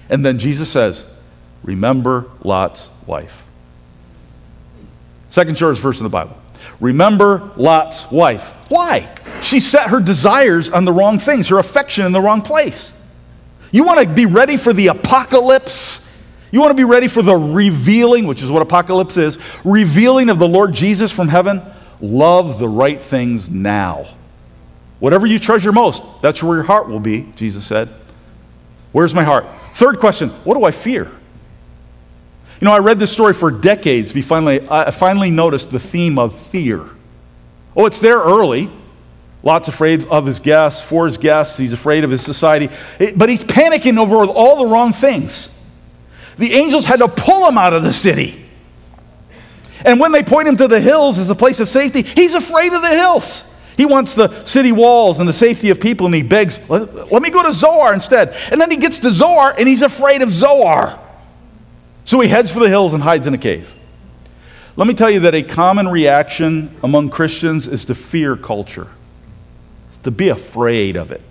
And 0.10 0.26
then 0.26 0.40
Jesus 0.40 0.70
says, 0.70 1.06
Remember 1.64 2.30
Lot's 2.44 2.90
wife. 3.06 3.42
Second 5.30 5.58
shortest 5.58 5.82
verse 5.82 6.00
in 6.00 6.04
the 6.04 6.10
Bible. 6.10 6.38
Remember 6.80 7.52
Lot's 7.56 8.10
wife. 8.12 8.54
Why? 8.70 9.08
She 9.42 9.60
set 9.60 9.90
her 9.90 10.00
desires 10.00 10.70
on 10.70 10.86
the 10.86 10.94
wrong 10.94 11.20
things, 11.20 11.50
her 11.50 11.60
affection 11.60 12.06
in 12.06 12.12
the 12.12 12.22
wrong 12.22 12.42
place. 12.42 12.94
You 13.72 13.84
want 13.84 14.00
to 14.00 14.14
be 14.14 14.26
ready 14.26 14.58
for 14.58 14.74
the 14.74 14.88
apocalypse? 14.88 16.00
You 16.52 16.60
want 16.60 16.72
to 16.72 16.76
be 16.76 16.84
ready 16.84 17.08
for 17.08 17.22
the 17.22 17.36
revealing, 17.36 18.28
which 18.28 18.44
is 18.44 18.52
what 18.52 18.62
apocalypse 18.62 19.18
is, 19.18 19.40
revealing 19.64 20.30
of 20.30 20.38
the 20.40 20.48
Lord 20.48 20.74
Jesus 20.74 21.12
from 21.12 21.28
heaven? 21.28 21.62
Love 22.00 22.60
the 22.60 22.70
right 22.70 23.02
things 23.02 23.50
now. 23.50 24.06
Whatever 25.00 25.26
you 25.26 25.40
treasure 25.40 25.72
most, 25.72 26.04
that's 26.22 26.44
where 26.44 26.56
your 26.56 26.64
heart 26.64 26.88
will 26.88 27.00
be, 27.00 27.28
Jesus 27.36 27.66
said. 27.66 27.90
Where's 28.92 29.14
my 29.14 29.24
heart? 29.24 29.46
Third 29.74 30.00
question 30.00 30.30
What 30.46 30.56
do 30.56 30.64
I 30.66 30.72
fear? 30.72 31.12
You 32.64 32.70
know, 32.70 32.76
I 32.76 32.80
read 32.80 32.98
this 32.98 33.12
story 33.12 33.34
for 33.34 33.52
decades. 33.52 34.14
We 34.14 34.22
finally, 34.22 34.66
I 34.70 34.90
finally 34.92 35.30
noticed 35.30 35.70
the 35.70 35.82
theme 35.82 36.18
of 36.18 36.34
fear. 36.34 36.86
Oh, 37.76 37.86
it's 37.88 38.00
there 38.00 38.20
early. 38.20 38.70
Lot's 39.44 39.68
afraid 39.68 40.08
of 40.08 40.26
his 40.26 40.40
guests, 40.40 40.82
for 40.82 41.06
his 41.06 41.18
guests. 41.18 41.58
He's 41.58 41.74
afraid 41.74 42.06
of 42.06 42.10
his 42.10 42.22
society. 42.22 42.70
But 43.18 43.28
he's 43.28 43.44
panicking 43.44 43.98
over 43.98 44.16
all 44.24 44.64
the 44.64 44.68
wrong 44.68 44.94
things. 44.94 45.50
The 46.38 46.54
angels 46.54 46.86
had 46.86 47.00
to 47.00 47.10
pull 47.10 47.46
him 47.50 47.58
out 47.58 47.74
of 47.74 47.84
the 47.84 47.92
city. 47.92 48.46
And 49.84 50.00
when 50.00 50.14
they 50.14 50.24
point 50.24 50.48
him 50.48 50.56
to 50.56 50.70
the 50.70 50.80
hills 50.80 51.20
as 51.20 51.30
a 51.30 51.36
place 51.36 51.60
of 51.60 51.68
safety, 51.68 52.04
he's 52.04 52.34
afraid 52.34 52.72
of 52.72 52.82
the 52.82 52.96
hills. 52.96 53.54
He 53.76 53.86
wants 53.86 54.16
the 54.16 54.46
city 54.46 54.72
walls 54.72 55.20
and 55.20 55.28
the 55.28 55.34
safety 55.34 55.70
of 55.70 55.82
people, 55.82 56.06
and 56.06 56.16
he 56.16 56.24
begs, 56.24 56.62
let, 56.70 57.12
let 57.12 57.22
me 57.22 57.30
go 57.30 57.44
to 57.44 57.52
Zoar 57.52 57.94
instead. 57.94 58.38
And 58.52 58.62
then 58.62 58.72
he 58.72 58.78
gets 58.78 59.00
to 59.00 59.12
Zoar, 59.12 59.54
and 59.54 59.68
he's 59.68 59.82
afraid 59.82 60.22
of 60.22 60.32
Zoar. 60.32 60.98
So 62.06 62.20
he 62.20 62.28
heads 62.28 62.52
for 62.52 62.60
the 62.60 62.70
hills 62.70 62.94
and 62.94 63.02
hides 63.02 63.28
in 63.28 63.34
a 63.34 63.38
cave. 63.38 63.74
Let 64.76 64.88
me 64.88 64.94
tell 64.94 65.10
you 65.10 65.22
that 65.22 65.36
a 65.36 65.44
common 65.44 65.88
reaction 65.88 66.76
among 66.84 67.10
Christians 67.10 67.68
is 67.68 67.86
to 67.86 67.96
fear 67.96 68.36
culture, 68.36 68.88
to 70.04 70.12
be 70.12 70.30
afraid 70.30 70.96
of 70.96 71.12
it. 71.12 71.22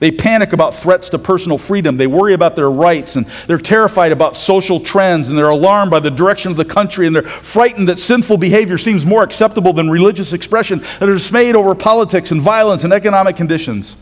They 0.00 0.10
panic 0.10 0.54
about 0.54 0.74
threats 0.74 1.10
to 1.10 1.18
personal 1.18 1.58
freedom. 1.58 1.98
They 1.98 2.06
worry 2.06 2.32
about 2.32 2.56
their 2.56 2.70
rights 2.70 3.16
and 3.16 3.26
they're 3.46 3.58
terrified 3.58 4.12
about 4.12 4.34
social 4.34 4.80
trends 4.80 5.28
and 5.28 5.36
they're 5.36 5.50
alarmed 5.50 5.90
by 5.90 6.00
the 6.00 6.10
direction 6.10 6.50
of 6.50 6.56
the 6.56 6.64
country 6.64 7.06
and 7.06 7.14
they're 7.14 7.22
frightened 7.22 7.88
that 7.88 7.98
sinful 7.98 8.38
behavior 8.38 8.78
seems 8.78 9.04
more 9.04 9.22
acceptable 9.22 9.74
than 9.74 9.90
religious 9.90 10.32
expression. 10.32 10.80
They're 10.98 11.12
dismayed 11.12 11.54
over 11.54 11.74
politics 11.74 12.30
and 12.30 12.40
violence 12.40 12.82
and 12.82 12.94
economic 12.94 13.36
conditions. 13.36 13.94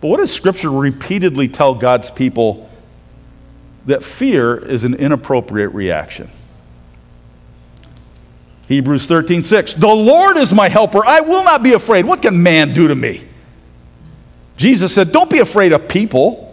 But 0.00 0.08
what 0.08 0.16
does 0.16 0.32
Scripture 0.32 0.70
repeatedly 0.70 1.46
tell 1.46 1.74
God's 1.74 2.10
people 2.10 2.67
that 3.88 4.04
fear 4.04 4.56
is 4.56 4.84
an 4.84 4.94
inappropriate 4.94 5.72
reaction. 5.72 6.30
Hebrews 8.68 9.06
13, 9.06 9.42
6. 9.42 9.74
The 9.74 9.88
Lord 9.88 10.36
is 10.36 10.52
my 10.52 10.68
helper. 10.68 11.04
I 11.04 11.22
will 11.22 11.42
not 11.42 11.62
be 11.62 11.72
afraid. 11.72 12.04
What 12.04 12.20
can 12.20 12.42
man 12.42 12.74
do 12.74 12.88
to 12.88 12.94
me? 12.94 13.26
Jesus 14.58 14.94
said, 14.94 15.10
Don't 15.10 15.30
be 15.30 15.38
afraid 15.38 15.72
of 15.72 15.88
people. 15.88 16.44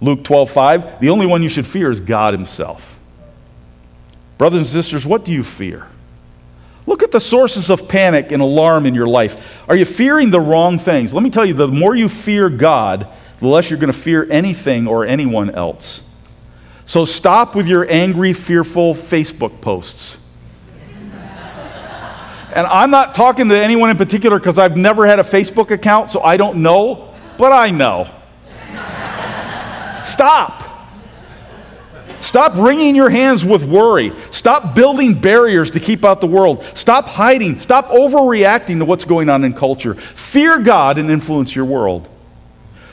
Luke 0.00 0.22
12, 0.22 0.50
5. 0.50 1.00
The 1.00 1.10
only 1.10 1.26
one 1.26 1.42
you 1.42 1.48
should 1.48 1.66
fear 1.66 1.90
is 1.90 2.00
God 2.00 2.32
Himself. 2.32 3.00
Brothers 4.38 4.60
and 4.60 4.68
sisters, 4.68 5.04
what 5.04 5.24
do 5.24 5.32
you 5.32 5.42
fear? 5.42 5.88
Look 6.86 7.02
at 7.02 7.10
the 7.10 7.20
sources 7.20 7.70
of 7.70 7.88
panic 7.88 8.30
and 8.30 8.40
alarm 8.40 8.86
in 8.86 8.94
your 8.94 9.08
life. 9.08 9.60
Are 9.68 9.74
you 9.74 9.84
fearing 9.84 10.30
the 10.30 10.40
wrong 10.40 10.78
things? 10.78 11.12
Let 11.12 11.24
me 11.24 11.30
tell 11.30 11.44
you, 11.44 11.54
the 11.54 11.66
more 11.66 11.96
you 11.96 12.08
fear 12.08 12.48
God, 12.48 13.08
the 13.40 13.48
less 13.48 13.68
you're 13.68 13.80
going 13.80 13.92
to 13.92 13.98
fear 13.98 14.28
anything 14.30 14.86
or 14.86 15.04
anyone 15.04 15.50
else. 15.50 16.04
So 16.88 17.04
stop 17.04 17.54
with 17.54 17.68
your 17.68 17.86
angry, 17.90 18.32
fearful 18.32 18.94
Facebook 18.94 19.60
posts. 19.60 20.16
And 22.54 22.66
I'm 22.66 22.90
not 22.90 23.14
talking 23.14 23.50
to 23.50 23.54
anyone 23.54 23.90
in 23.90 23.98
particular 23.98 24.38
because 24.38 24.56
I've 24.56 24.74
never 24.74 25.04
had 25.04 25.18
a 25.18 25.22
Facebook 25.22 25.70
account, 25.70 26.10
so 26.10 26.22
I 26.22 26.38
don't 26.38 26.62
know, 26.62 27.14
but 27.36 27.52
I 27.52 27.70
know. 27.70 28.08
Stop. 30.02 30.64
Stop 32.22 32.54
wringing 32.56 32.96
your 32.96 33.10
hands 33.10 33.44
with 33.44 33.64
worry. 33.64 34.10
Stop 34.30 34.74
building 34.74 35.12
barriers 35.12 35.70
to 35.72 35.80
keep 35.80 36.06
out 36.06 36.22
the 36.22 36.26
world. 36.26 36.64
Stop 36.72 37.04
hiding. 37.04 37.60
Stop 37.60 37.88
overreacting 37.88 38.78
to 38.78 38.86
what's 38.86 39.04
going 39.04 39.28
on 39.28 39.44
in 39.44 39.52
culture. 39.52 39.92
Fear 39.92 40.60
God 40.60 40.96
and 40.96 41.10
influence 41.10 41.54
your 41.54 41.66
world. 41.66 42.08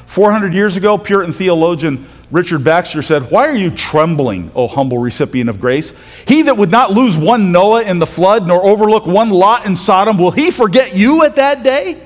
400 0.06 0.54
years 0.54 0.76
ago, 0.76 0.98
Puritan 0.98 1.32
theologian 1.32 2.06
Richard 2.36 2.66
Baxter 2.66 3.02
said, 3.02 3.32
Why 3.32 3.48
are 3.48 3.56
you 3.56 3.72
trembling, 3.72 4.52
O 4.56 4.68
humble 4.68 4.98
recipient 4.98 5.50
of 5.50 5.62
grace? 5.62 5.94
He 6.28 6.42
that 6.42 6.58
would 6.58 6.70
not 6.70 6.92
lose 6.92 7.16
one 7.16 7.54
Noah 7.54 7.84
in 7.84 7.98
the 7.98 8.06
flood, 8.06 8.46
nor 8.46 8.62
overlook 8.62 9.08
one 9.08 9.30
Lot 9.30 9.66
in 9.66 9.78
Sodom, 9.78 10.18
will 10.18 10.32
he 10.32 10.52
forget 10.52 10.98
you 10.98 11.24
at 11.24 11.38
that 11.38 11.64
day? 11.64 11.98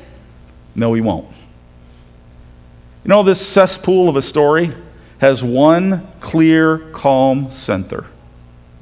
No, 0.75 0.93
he 0.93 1.01
won't. 1.01 1.25
You 3.03 3.09
know, 3.09 3.23
this 3.23 3.41
cesspool 3.41 4.07
of 4.07 4.17
a 4.17 4.21
story, 4.21 4.71
has 5.17 5.43
one 5.43 6.07
clear, 6.19 6.77
calm 6.91 7.49
center, 7.49 8.05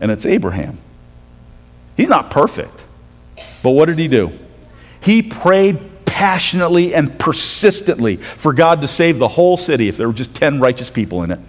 and 0.01 0.11
it's 0.11 0.25
Abraham. 0.25 0.77
He's 1.95 2.09
not 2.09 2.29
perfect, 2.29 2.83
but 3.63 3.69
what 3.69 3.85
did 3.85 3.99
he 3.99 4.09
do? 4.09 4.37
He 4.99 5.23
prayed 5.23 5.79
passionately 6.17 6.95
and 6.95 7.19
persistently 7.19 8.15
for 8.15 8.51
God 8.51 8.81
to 8.81 8.87
save 8.87 9.19
the 9.19 9.27
whole 9.27 9.55
city 9.55 9.87
if 9.87 9.97
there 9.97 10.07
were 10.07 10.15
just 10.15 10.33
10 10.33 10.59
righteous 10.59 10.89
people 10.89 11.21
in 11.21 11.29
it. 11.29 11.39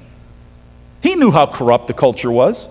He 1.01 1.15
knew 1.15 1.31
how 1.31 1.47
corrupt 1.47 1.87
the 1.87 1.95
culture 1.95 2.31
was. 2.31 2.69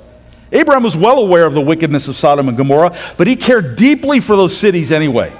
Abraham 0.51 0.83
was 0.83 0.95
well 0.95 1.17
aware 1.17 1.47
of 1.47 1.55
the 1.55 1.61
wickedness 1.61 2.07
of 2.07 2.15
Sodom 2.15 2.49
and 2.49 2.55
Gomorrah, 2.55 2.95
but 3.17 3.25
he 3.25 3.35
cared 3.35 3.77
deeply 3.77 4.19
for 4.19 4.35
those 4.35 4.55
cities 4.55 4.91
anyway. 4.91 5.33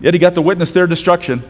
Yet 0.00 0.14
he 0.14 0.18
got 0.18 0.34
to 0.36 0.40
witness 0.40 0.72
their 0.72 0.86
destruction. 0.86 1.42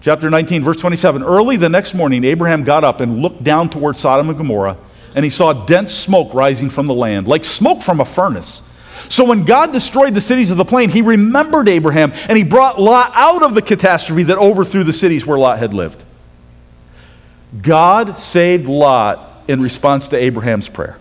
Chapter 0.00 0.28
19, 0.28 0.64
verse 0.64 0.78
27. 0.78 1.22
Early 1.22 1.56
the 1.56 1.68
next 1.68 1.94
morning, 1.94 2.24
Abraham 2.24 2.64
got 2.64 2.82
up 2.82 2.98
and 2.98 3.22
looked 3.22 3.44
down 3.44 3.70
toward 3.70 3.96
Sodom 3.96 4.30
and 4.30 4.36
Gomorrah, 4.36 4.76
and 5.14 5.22
he 5.24 5.30
saw 5.30 5.52
dense 5.52 5.94
smoke 5.94 6.34
rising 6.34 6.70
from 6.70 6.88
the 6.88 6.94
land, 6.94 7.28
like 7.28 7.44
smoke 7.44 7.82
from 7.82 8.00
a 8.00 8.04
furnace. 8.04 8.62
So 9.08 9.24
when 9.24 9.44
God 9.44 9.72
destroyed 9.72 10.14
the 10.14 10.20
cities 10.20 10.50
of 10.50 10.56
the 10.56 10.64
plain, 10.64 10.90
he 10.90 11.02
remembered 11.02 11.68
Abraham, 11.68 12.12
and 12.28 12.36
he 12.36 12.44
brought 12.44 12.80
Lot 12.80 13.12
out 13.14 13.42
of 13.42 13.54
the 13.54 13.62
catastrophe 13.62 14.24
that 14.24 14.38
overthrew 14.38 14.84
the 14.84 14.92
cities 14.92 15.26
where 15.26 15.38
Lot 15.38 15.58
had 15.58 15.72
lived. 15.72 16.04
God 17.60 18.18
saved 18.18 18.66
Lot 18.66 19.44
in 19.48 19.62
response 19.62 20.08
to 20.08 20.16
Abraham's 20.16 20.68
prayer. 20.68 20.98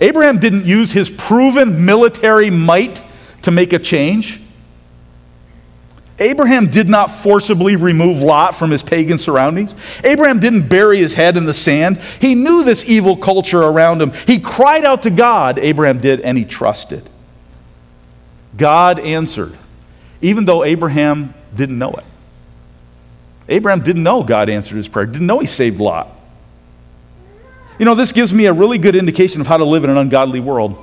Abraham 0.00 0.38
didn't 0.38 0.66
use 0.66 0.92
his 0.92 1.10
proven 1.10 1.84
military 1.84 2.50
might 2.50 3.02
to 3.42 3.50
make 3.50 3.72
a 3.72 3.78
change. 3.78 4.40
Abraham 6.20 6.66
did 6.66 6.86
not 6.86 7.10
forcibly 7.10 7.76
remove 7.76 8.20
Lot 8.22 8.54
from 8.54 8.70
his 8.70 8.82
pagan 8.82 9.18
surroundings. 9.18 9.74
Abraham 10.04 10.38
didn't 10.38 10.68
bury 10.68 10.98
his 10.98 11.14
head 11.14 11.38
in 11.38 11.46
the 11.46 11.54
sand. 11.54 11.98
He 12.20 12.34
knew 12.34 12.62
this 12.62 12.86
evil 12.86 13.16
culture 13.16 13.62
around 13.62 14.02
him. 14.02 14.12
He 14.26 14.38
cried 14.38 14.84
out 14.84 15.04
to 15.04 15.10
God, 15.10 15.58
Abraham 15.58 15.98
did, 15.98 16.20
and 16.20 16.36
he 16.36 16.44
trusted. 16.44 17.08
God 18.54 18.98
answered, 18.98 19.56
even 20.20 20.44
though 20.44 20.62
Abraham 20.62 21.32
didn't 21.54 21.78
know 21.78 21.92
it. 21.92 22.04
Abraham 23.48 23.80
didn't 23.80 24.02
know 24.02 24.22
God 24.22 24.50
answered 24.50 24.76
his 24.76 24.88
prayer, 24.88 25.06
didn't 25.06 25.26
know 25.26 25.38
he 25.38 25.46
saved 25.46 25.80
Lot. 25.80 26.08
You 27.78 27.86
know, 27.86 27.94
this 27.94 28.12
gives 28.12 28.34
me 28.34 28.44
a 28.44 28.52
really 28.52 28.76
good 28.76 28.94
indication 28.94 29.40
of 29.40 29.46
how 29.46 29.56
to 29.56 29.64
live 29.64 29.84
in 29.84 29.90
an 29.90 29.96
ungodly 29.96 30.38
world. 30.38 30.76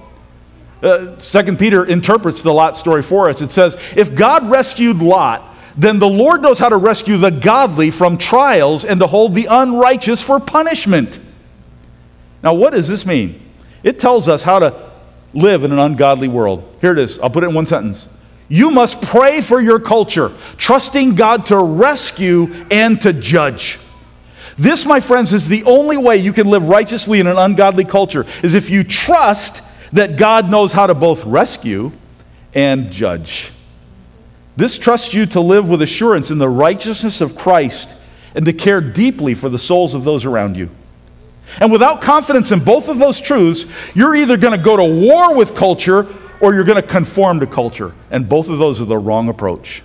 Uh, 0.81 1.17
Second 1.17 1.57
Peter 1.57 1.85
interprets 1.85 2.43
the 2.43 2.53
Lot 2.53 2.77
story 2.77 3.01
for 3.01 3.29
us. 3.29 3.41
It 3.41 3.51
says, 3.51 3.75
If 3.95 4.13
God 4.15 4.49
rescued 4.49 4.97
Lot, 4.97 5.55
then 5.75 5.99
the 5.99 6.07
Lord 6.07 6.41
knows 6.41 6.59
how 6.59 6.69
to 6.69 6.77
rescue 6.77 7.17
the 7.17 7.29
godly 7.29 7.91
from 7.91 8.17
trials 8.17 8.83
and 8.83 8.99
to 8.99 9.07
hold 9.07 9.35
the 9.35 9.47
unrighteous 9.49 10.21
for 10.21 10.39
punishment. 10.39 11.19
Now, 12.43 12.53
what 12.53 12.73
does 12.73 12.87
this 12.87 13.05
mean? 13.05 13.41
It 13.83 13.99
tells 13.99 14.27
us 14.27 14.41
how 14.41 14.59
to 14.59 14.91
live 15.33 15.63
in 15.63 15.71
an 15.71 15.79
ungodly 15.79 16.27
world. 16.27 16.67
Here 16.81 16.93
it 16.93 16.99
is. 16.99 17.19
I'll 17.19 17.29
put 17.29 17.43
it 17.43 17.47
in 17.47 17.55
one 17.55 17.67
sentence. 17.67 18.07
You 18.49 18.71
must 18.71 19.01
pray 19.01 19.41
for 19.41 19.59
your 19.59 19.79
culture, 19.79 20.31
trusting 20.57 21.15
God 21.15 21.45
to 21.47 21.57
rescue 21.57 22.65
and 22.71 22.99
to 23.01 23.13
judge. 23.13 23.79
This, 24.57 24.85
my 24.85 24.99
friends, 24.99 25.33
is 25.33 25.47
the 25.47 25.63
only 25.65 25.97
way 25.97 26.17
you 26.17 26.33
can 26.33 26.47
live 26.49 26.67
righteously 26.67 27.19
in 27.19 27.27
an 27.27 27.37
ungodly 27.37 27.85
culture, 27.85 28.25
is 28.41 28.53
if 28.53 28.69
you 28.69 28.83
trust 28.83 29.61
that 29.93 30.17
God 30.17 30.49
knows 30.49 30.73
how 30.73 30.87
to 30.87 30.93
both 30.93 31.25
rescue 31.25 31.91
and 32.53 32.91
judge. 32.91 33.51
This 34.55 34.77
trusts 34.77 35.13
you 35.13 35.25
to 35.27 35.39
live 35.39 35.69
with 35.69 35.81
assurance 35.81 36.31
in 36.31 36.39
the 36.39 36.49
righteousness 36.49 37.21
of 37.21 37.35
Christ 37.35 37.95
and 38.33 38.45
to 38.45 38.53
care 38.53 38.81
deeply 38.81 39.33
for 39.33 39.49
the 39.49 39.59
souls 39.59 39.93
of 39.93 40.03
those 40.03 40.25
around 40.25 40.57
you. 40.57 40.69
And 41.59 41.71
without 41.71 42.01
confidence 42.01 42.51
in 42.51 42.59
both 42.59 42.89
of 42.89 42.99
those 42.99 43.21
truths, 43.21 43.65
you're 43.93 44.15
either 44.15 44.35
going 44.37 44.57
to 44.57 44.63
go 44.63 44.75
to 44.75 44.83
war 44.83 45.33
with 45.35 45.55
culture 45.55 46.07
or 46.41 46.53
you're 46.53 46.63
going 46.63 46.81
to 46.81 46.87
conform 46.87 47.39
to 47.39 47.47
culture. 47.47 47.93
And 48.11 48.27
both 48.27 48.49
of 48.49 48.59
those 48.59 48.81
are 48.81 48.85
the 48.85 48.97
wrong 48.97 49.29
approach. 49.29 49.81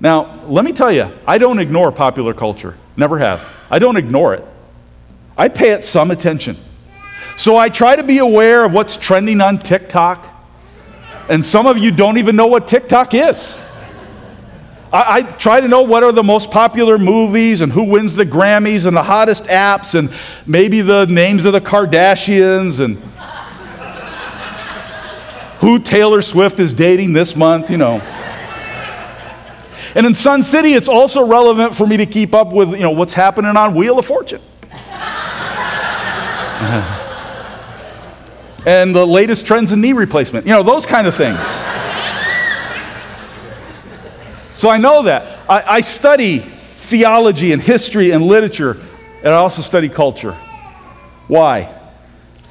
Now, 0.00 0.44
let 0.46 0.64
me 0.64 0.72
tell 0.72 0.90
you, 0.90 1.08
I 1.26 1.38
don't 1.38 1.58
ignore 1.58 1.92
popular 1.92 2.34
culture. 2.34 2.76
Never 2.96 3.18
have. 3.18 3.48
I 3.70 3.78
don't 3.78 3.96
ignore 3.96 4.34
it. 4.34 4.44
I 5.36 5.48
pay 5.48 5.70
it 5.70 5.84
some 5.84 6.10
attention. 6.10 6.56
So 7.36 7.56
I 7.56 7.68
try 7.68 7.96
to 7.96 8.02
be 8.02 8.18
aware 8.18 8.64
of 8.64 8.72
what's 8.72 8.96
trending 8.96 9.40
on 9.40 9.58
TikTok. 9.58 10.24
And 11.28 11.44
some 11.44 11.66
of 11.66 11.78
you 11.78 11.90
don't 11.90 12.18
even 12.18 12.36
know 12.36 12.46
what 12.46 12.68
TikTok 12.68 13.14
is. 13.14 13.58
I, 14.92 15.16
I, 15.16 15.22
try 15.22 15.60
to 15.60 15.66
know 15.66 15.82
what 15.82 16.04
are 16.04 16.12
the 16.12 16.22
most 16.22 16.52
popular 16.52 16.98
movies 16.98 17.62
and 17.62 17.72
who 17.72 17.82
wins 17.82 18.14
the 18.14 18.24
Grammys 18.24 18.86
and 18.86 18.96
the 18.96 19.02
hottest 19.02 19.44
apps 19.44 19.98
and 19.98 20.12
maybe 20.46 20.82
the 20.82 21.06
names 21.06 21.44
of 21.44 21.52
the 21.52 21.60
Kardashians 21.60 22.78
and 22.78 22.98
who 25.58 25.80
Taylor 25.80 26.22
Swift 26.22 26.60
is 26.60 26.72
dating 26.72 27.12
this 27.12 27.34
month, 27.34 27.70
you 27.70 27.78
know. 27.78 28.00
And 29.96 30.06
in 30.06 30.14
Sun 30.14 30.44
City, 30.44 30.74
it's 30.74 30.88
also 30.88 31.26
relevant 31.26 31.74
for 31.74 31.86
me 31.86 31.96
to 31.96 32.06
keep 32.06 32.34
up 32.34 32.52
with, 32.52 32.70
you 32.72 32.80
know, 32.80 32.90
what's 32.90 33.14
happening 33.14 33.56
on 33.56 33.74
Wheel 33.74 33.98
of 33.98 34.06
Fortune. 34.06 34.42
and 38.66 38.94
the 38.94 39.06
latest 39.06 39.46
trends 39.46 39.72
in 39.72 39.80
knee 39.80 39.92
replacement. 39.92 40.46
You 40.46 40.52
know, 40.52 40.62
those 40.62 40.86
kind 40.86 41.06
of 41.06 41.14
things. 41.14 41.38
so 44.50 44.70
I 44.70 44.78
know 44.78 45.02
that. 45.02 45.40
I, 45.48 45.76
I 45.76 45.80
study 45.80 46.38
theology 46.38 47.52
and 47.52 47.60
history 47.60 48.10
and 48.10 48.24
literature, 48.24 48.78
and 49.18 49.28
I 49.28 49.36
also 49.36 49.62
study 49.62 49.88
culture. 49.88 50.32
Why? 51.28 51.72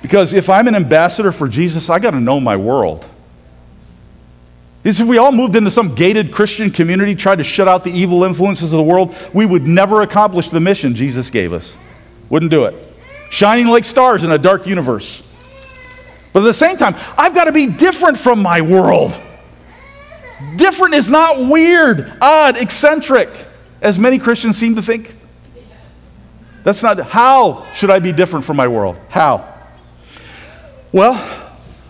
Because 0.02 0.34
if 0.34 0.50
I'm 0.50 0.68
an 0.68 0.76
ambassador 0.76 1.32
for 1.32 1.48
Jesus, 1.48 1.90
I 1.90 2.00
got 2.00 2.12
to 2.12 2.20
know 2.20 2.40
my 2.40 2.58
world. 2.58 3.08
If 4.84 5.00
we 5.00 5.18
all 5.18 5.32
moved 5.32 5.56
into 5.56 5.72
some 5.72 5.96
gated 5.96 6.34
Christian 6.34 6.70
community, 6.70 7.16
tried 7.16 7.38
to 7.38 7.44
shut 7.44 7.70
out 7.70 7.86
the 7.86 7.92
evil 7.92 8.26
influences 8.26 8.74
of 8.74 8.78
the 8.78 8.84
world, 8.84 9.16
we 9.34 9.46
would 9.46 9.66
never 9.66 10.02
accomplish 10.02 10.50
the 10.50 10.60
mission 10.60 10.94
Jesus 10.94 11.30
gave 11.30 11.54
us. 11.54 11.78
Wouldn't 12.30 12.52
do 12.52 12.66
it. 12.66 12.94
Shining 13.30 13.68
like 13.68 13.86
stars 13.86 14.26
in 14.26 14.32
a 14.32 14.38
dark 14.38 14.68
universe. 14.68 15.26
But 16.34 16.40
at 16.40 16.46
the 16.46 16.54
same 16.54 16.78
time, 16.78 16.96
I've 17.16 17.36
got 17.36 17.46
to 17.46 17.52
be 17.52 17.68
different 17.68 18.18
from 18.18 18.42
my 18.42 18.62
world. 18.62 19.16
Different 20.58 20.96
is 20.96 21.10
not 21.10 21.40
weird, 21.40 22.12
odd, 22.20 22.58
eccentric, 22.58 23.30
as 23.82 24.00
many 24.00 24.18
Christians 24.18 24.58
seem 24.58 24.76
to 24.76 24.82
think. 24.82 25.16
That's 26.64 26.82
not, 26.82 27.00
how 27.00 27.66
should 27.74 27.90
I 27.90 28.00
be 28.00 28.12
different 28.12 28.46
from 28.46 28.58
my 28.58 28.68
world? 28.68 29.00
How? 29.10 29.48
Well, 30.92 31.14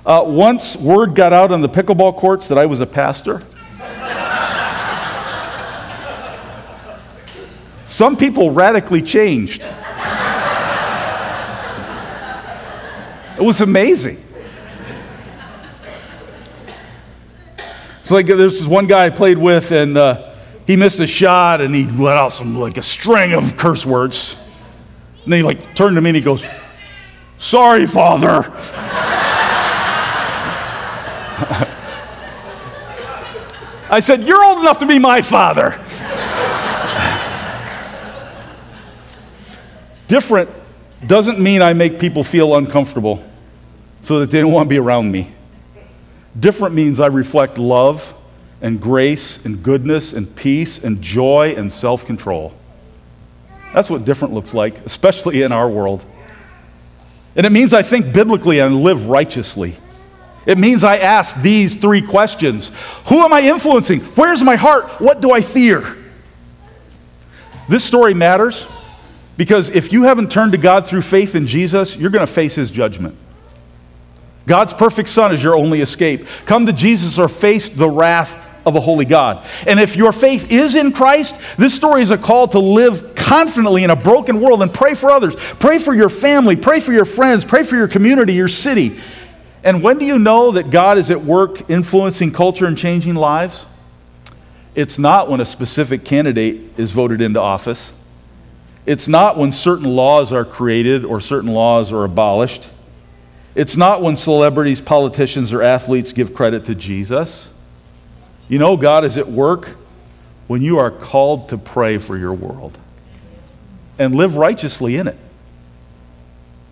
uh, 0.06 0.24
once 0.26 0.76
word 0.76 1.16
got 1.16 1.32
out 1.32 1.52
on 1.52 1.62
the 1.62 1.70
pickleball 1.70 2.18
courts 2.18 2.48
that 2.50 2.58
I 2.58 2.66
was 2.66 2.82
a 2.82 2.86
pastor, 2.86 3.40
some 7.86 8.18
people 8.18 8.52
radically 8.52 9.02
changed. 9.02 9.64
It 13.36 13.42
was 13.42 13.62
amazing. 13.62 14.23
It's 18.04 18.12
like 18.12 18.26
there's 18.26 18.60
this 18.60 18.68
one 18.68 18.86
guy 18.86 19.06
I 19.06 19.10
played 19.10 19.38
with, 19.38 19.72
and 19.72 19.98
uh, 19.98 20.34
he 20.68 20.76
missed 20.76 21.00
a 21.00 21.08
shot, 21.08 21.62
and 21.62 21.74
he 21.74 21.86
let 21.86 22.18
out 22.18 22.34
some 22.34 22.60
like 22.60 22.76
a 22.76 22.82
string 22.82 23.32
of 23.32 23.56
curse 23.56 23.86
words. 23.86 24.36
And 25.24 25.32
then 25.32 25.40
he 25.40 25.44
like 25.44 25.74
turned 25.74 25.96
to 25.96 26.02
me 26.02 26.10
and 26.10 26.18
he 26.18 26.22
goes, 26.22 26.44
"Sorry, 27.38 27.88
father." 27.88 28.28
I 33.90 34.02
said, 34.02 34.24
"You're 34.24 34.44
old 34.44 34.60
enough 34.60 34.80
to 34.80 34.86
be 34.86 35.00
my 35.00 35.22
father." 35.22 35.70
Different 40.10 40.50
doesn't 41.08 41.40
mean 41.40 41.62
I 41.62 41.72
make 41.72 42.00
people 42.00 42.26
feel 42.26 42.58
uncomfortable 42.58 43.24
so 44.02 44.20
that 44.20 44.30
they 44.30 44.42
don't 44.42 44.52
want 44.52 44.66
to 44.66 44.70
be 44.70 44.78
around 44.78 45.10
me. 45.10 45.34
Different 46.40 46.74
means 46.74 47.00
I 47.00 47.08
reflect 47.08 47.58
love 47.58 48.14
and 48.62 48.82
grace 48.82 49.44
and 49.46 49.62
goodness 49.62 50.14
and 50.14 50.34
peace 50.36 50.80
and 50.80 51.02
joy 51.02 51.54
and 51.56 51.72
self 51.72 52.06
control. 52.06 52.54
That's 53.74 53.90
what 53.90 54.06
different 54.06 54.34
looks 54.34 54.54
like, 54.54 54.78
especially 54.86 55.42
in 55.42 55.52
our 55.52 55.70
world. 55.70 56.04
And 57.36 57.46
it 57.46 57.52
means 57.52 57.74
I 57.74 57.82
think 57.82 58.14
biblically 58.14 58.60
and 58.60 58.82
live 58.82 59.08
righteously. 59.08 59.76
It 60.46 60.58
means 60.58 60.84
I 60.84 60.98
ask 60.98 61.40
these 61.42 61.76
three 61.76 62.02
questions 62.02 62.72
Who 63.08 63.20
am 63.20 63.34
I 63.34 63.42
influencing? 63.42 64.02
Where's 64.02 64.44
my 64.44 64.56
heart? 64.56 64.86
What 65.02 65.22
do 65.22 65.32
I 65.32 65.42
fear? 65.42 65.98
This 67.70 67.84
story 67.84 68.14
matters 68.14 68.68
because 69.38 69.70
if 69.70 69.92
you 69.94 70.04
haven't 70.04 70.32
turned 70.32 70.52
to 70.52 70.58
God 70.58 70.86
through 70.86 71.02
faith 71.02 71.34
in 71.36 71.48
Jesus, 71.48 71.96
you're 71.96 72.10
going 72.10 72.26
to 72.26 72.32
face 72.32 72.56
his 72.56 72.70
judgment. 72.70 73.18
God's 74.46 74.74
perfect 74.74 75.10
Son 75.10 75.34
is 75.34 75.42
your 75.42 75.56
only 75.56 75.82
escape. 75.82 76.28
Come 76.46 76.66
to 76.66 76.74
Jesus 76.74 77.18
or 77.18 77.30
face 77.30 77.70
the 77.70 77.90
wrath 77.90 78.38
of 78.66 78.76
a 78.76 78.80
holy 78.80 79.06
God. 79.06 79.46
And 79.68 79.80
if 79.80 79.96
your 79.96 80.12
faith 80.12 80.52
is 80.52 80.76
in 80.76 80.92
Christ, 80.92 81.36
this 81.58 81.74
story 81.74 82.02
is 82.02 82.12
a 82.12 82.18
call 82.18 82.48
to 82.50 82.60
live 82.60 83.16
confidently 83.16 83.84
in 83.84 83.90
a 83.90 83.96
broken 83.96 84.40
world 84.40 84.62
and 84.62 84.74
pray 84.74 84.94
for 84.96 85.10
others. 85.10 85.36
Pray 85.36 85.80
for 85.80 85.94
your 85.94 86.10
family, 86.10 86.56
pray 86.56 86.80
for 86.80 86.94
your 86.94 87.06
friends, 87.06 87.46
pray 87.46 87.64
for 87.64 87.76
your 87.76 87.88
community, 87.88 88.34
your 88.34 88.48
city. 88.48 89.00
And 89.64 89.82
when 89.82 89.98
do 89.98 90.06
you 90.06 90.20
know 90.20 90.52
that 90.52 90.72
God 90.72 90.98
is 90.98 91.10
at 91.10 91.24
work 91.24 91.70
influencing 91.70 92.32
culture 92.32 92.66
and 92.66 92.78
changing 92.78 93.16
lives? 93.16 93.66
It's 94.76 94.98
not 94.98 95.30
when 95.30 95.40
a 95.40 95.46
specific 95.46 96.04
candidate 96.04 96.78
is 96.78 96.92
voted 96.92 97.22
into 97.22 97.40
office. 97.40 97.94
It's 98.86 99.08
not 99.08 99.38
when 99.38 99.52
certain 99.52 99.96
laws 99.96 100.34
are 100.34 100.44
created 100.44 101.06
or 101.06 101.22
certain 101.22 101.54
laws 101.54 101.94
are 101.94 102.04
abolished. 102.04 102.68
It's 103.56 103.78
not 103.78 104.02
when 104.02 104.18
celebrities, 104.18 104.82
politicians, 104.82 105.54
or 105.54 105.62
athletes 105.62 106.14
give 106.14 106.34
credit 106.34 106.66
to 106.66 106.76
Jesus. 106.76 107.50
You 108.48 108.60
know, 108.60 108.78
God 108.78 109.06
is 109.06 109.18
at 109.18 109.28
work 109.28 109.70
when 110.48 110.62
you 110.62 110.80
are 110.80 110.92
called 110.92 111.50
to 111.50 111.58
pray 111.58 111.98
for 111.98 112.18
your 112.18 112.34
world 112.34 112.78
and 114.00 114.16
live 114.16 114.36
righteously 114.36 114.98
in 114.98 115.08
it. 115.08 115.18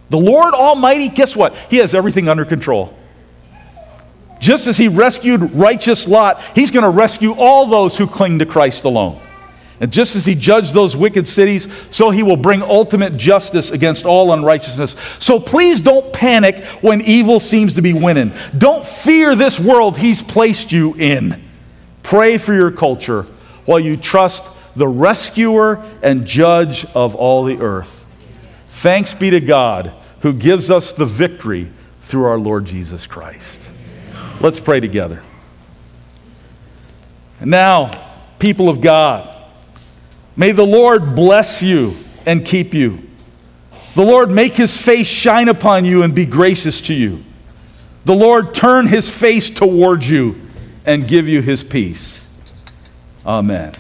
The 0.10 0.18
Lord 0.18 0.54
Almighty, 0.54 1.08
guess 1.08 1.36
what? 1.36 1.56
He 1.70 1.78
has 1.78 1.94
everything 1.94 2.28
under 2.28 2.46
control. 2.46 2.98
Just 4.40 4.68
as 4.68 4.76
He 4.76 4.88
rescued 4.88 5.54
righteous 5.54 6.08
Lot, 6.08 6.42
He's 6.56 6.72
going 6.72 6.84
to 6.84 6.90
rescue 6.90 7.34
all 7.34 7.68
those 7.68 7.98
who 7.98 8.08
cling 8.08 8.40
to 8.40 8.46
Christ 8.46 8.84
alone. 8.84 9.22
And 9.82 9.92
just 9.92 10.16
as 10.16 10.26
he 10.26 10.36
judged 10.36 10.76
those 10.76 10.96
wicked 10.96 11.28
cities, 11.28 11.68
so 11.90 12.12
he 12.12 12.22
will 12.22 12.38
bring 12.38 12.62
ultimate 12.62 13.18
justice 13.18 13.72
against 13.72 14.06
all 14.06 14.32
unrighteousness. 14.32 14.96
So 15.18 15.40
please 15.40 15.82
don't 15.82 16.14
panic 16.14 16.64
when 16.82 17.02
evil 17.02 17.40
seems 17.40 17.74
to 17.74 17.82
be 17.82 17.92
winning. 17.92 18.32
Don't 18.56 18.86
fear 18.86 19.36
this 19.36 19.60
world 19.60 19.98
he's 19.98 20.22
placed 20.22 20.72
you 20.72 20.94
in. 20.94 21.44
Pray 22.04 22.38
for 22.38 22.54
your 22.54 22.70
culture 22.72 23.24
while 23.66 23.80
you 23.80 23.98
trust 23.98 24.46
the 24.76 24.88
rescuer 24.88 25.84
and 26.04 26.28
judge 26.28 26.86
of 26.94 27.16
all 27.16 27.44
the 27.44 27.60
earth. 27.60 28.06
Thanks 28.66 29.16
be 29.16 29.32
to 29.32 29.40
God 29.40 29.94
who 30.22 30.32
gives 30.32 30.70
us 30.70 30.92
the 30.92 31.06
victory 31.06 31.72
through 32.02 32.26
our 32.26 32.38
Lord 32.38 32.66
Jesus 32.66 33.08
Christ. 33.08 33.60
Let's 34.40 34.60
pray 34.60 34.80
together. 34.80 35.24
And 37.40 37.50
now, 37.50 37.92
people 38.38 38.70
of 38.70 38.82
God, 38.82 39.31
May 40.36 40.52
the 40.52 40.66
Lord 40.66 41.16
bless 41.16 41.62
you 41.62 41.98
and 42.26 42.46
keep 42.46 42.74
you. 42.74 43.08
The 43.96 44.04
Lord 44.04 44.30
make 44.30 44.54
his 44.54 44.76
face 44.76 45.08
shine 45.08 45.50
upon 45.50 45.84
you 45.86 46.04
and 46.04 46.16
be 46.16 46.26
gracious 46.26 46.80
to 46.82 46.94
you. 46.94 47.24
The 48.06 48.16
Lord 48.16 48.54
turn 48.54 48.88
his 48.88 49.10
face 49.10 49.50
towards 49.50 50.10
you 50.10 50.42
and 50.86 51.08
give 51.08 51.28
you 51.28 51.42
his 51.42 51.64
peace. 51.64 52.26
Amen. 53.26 53.74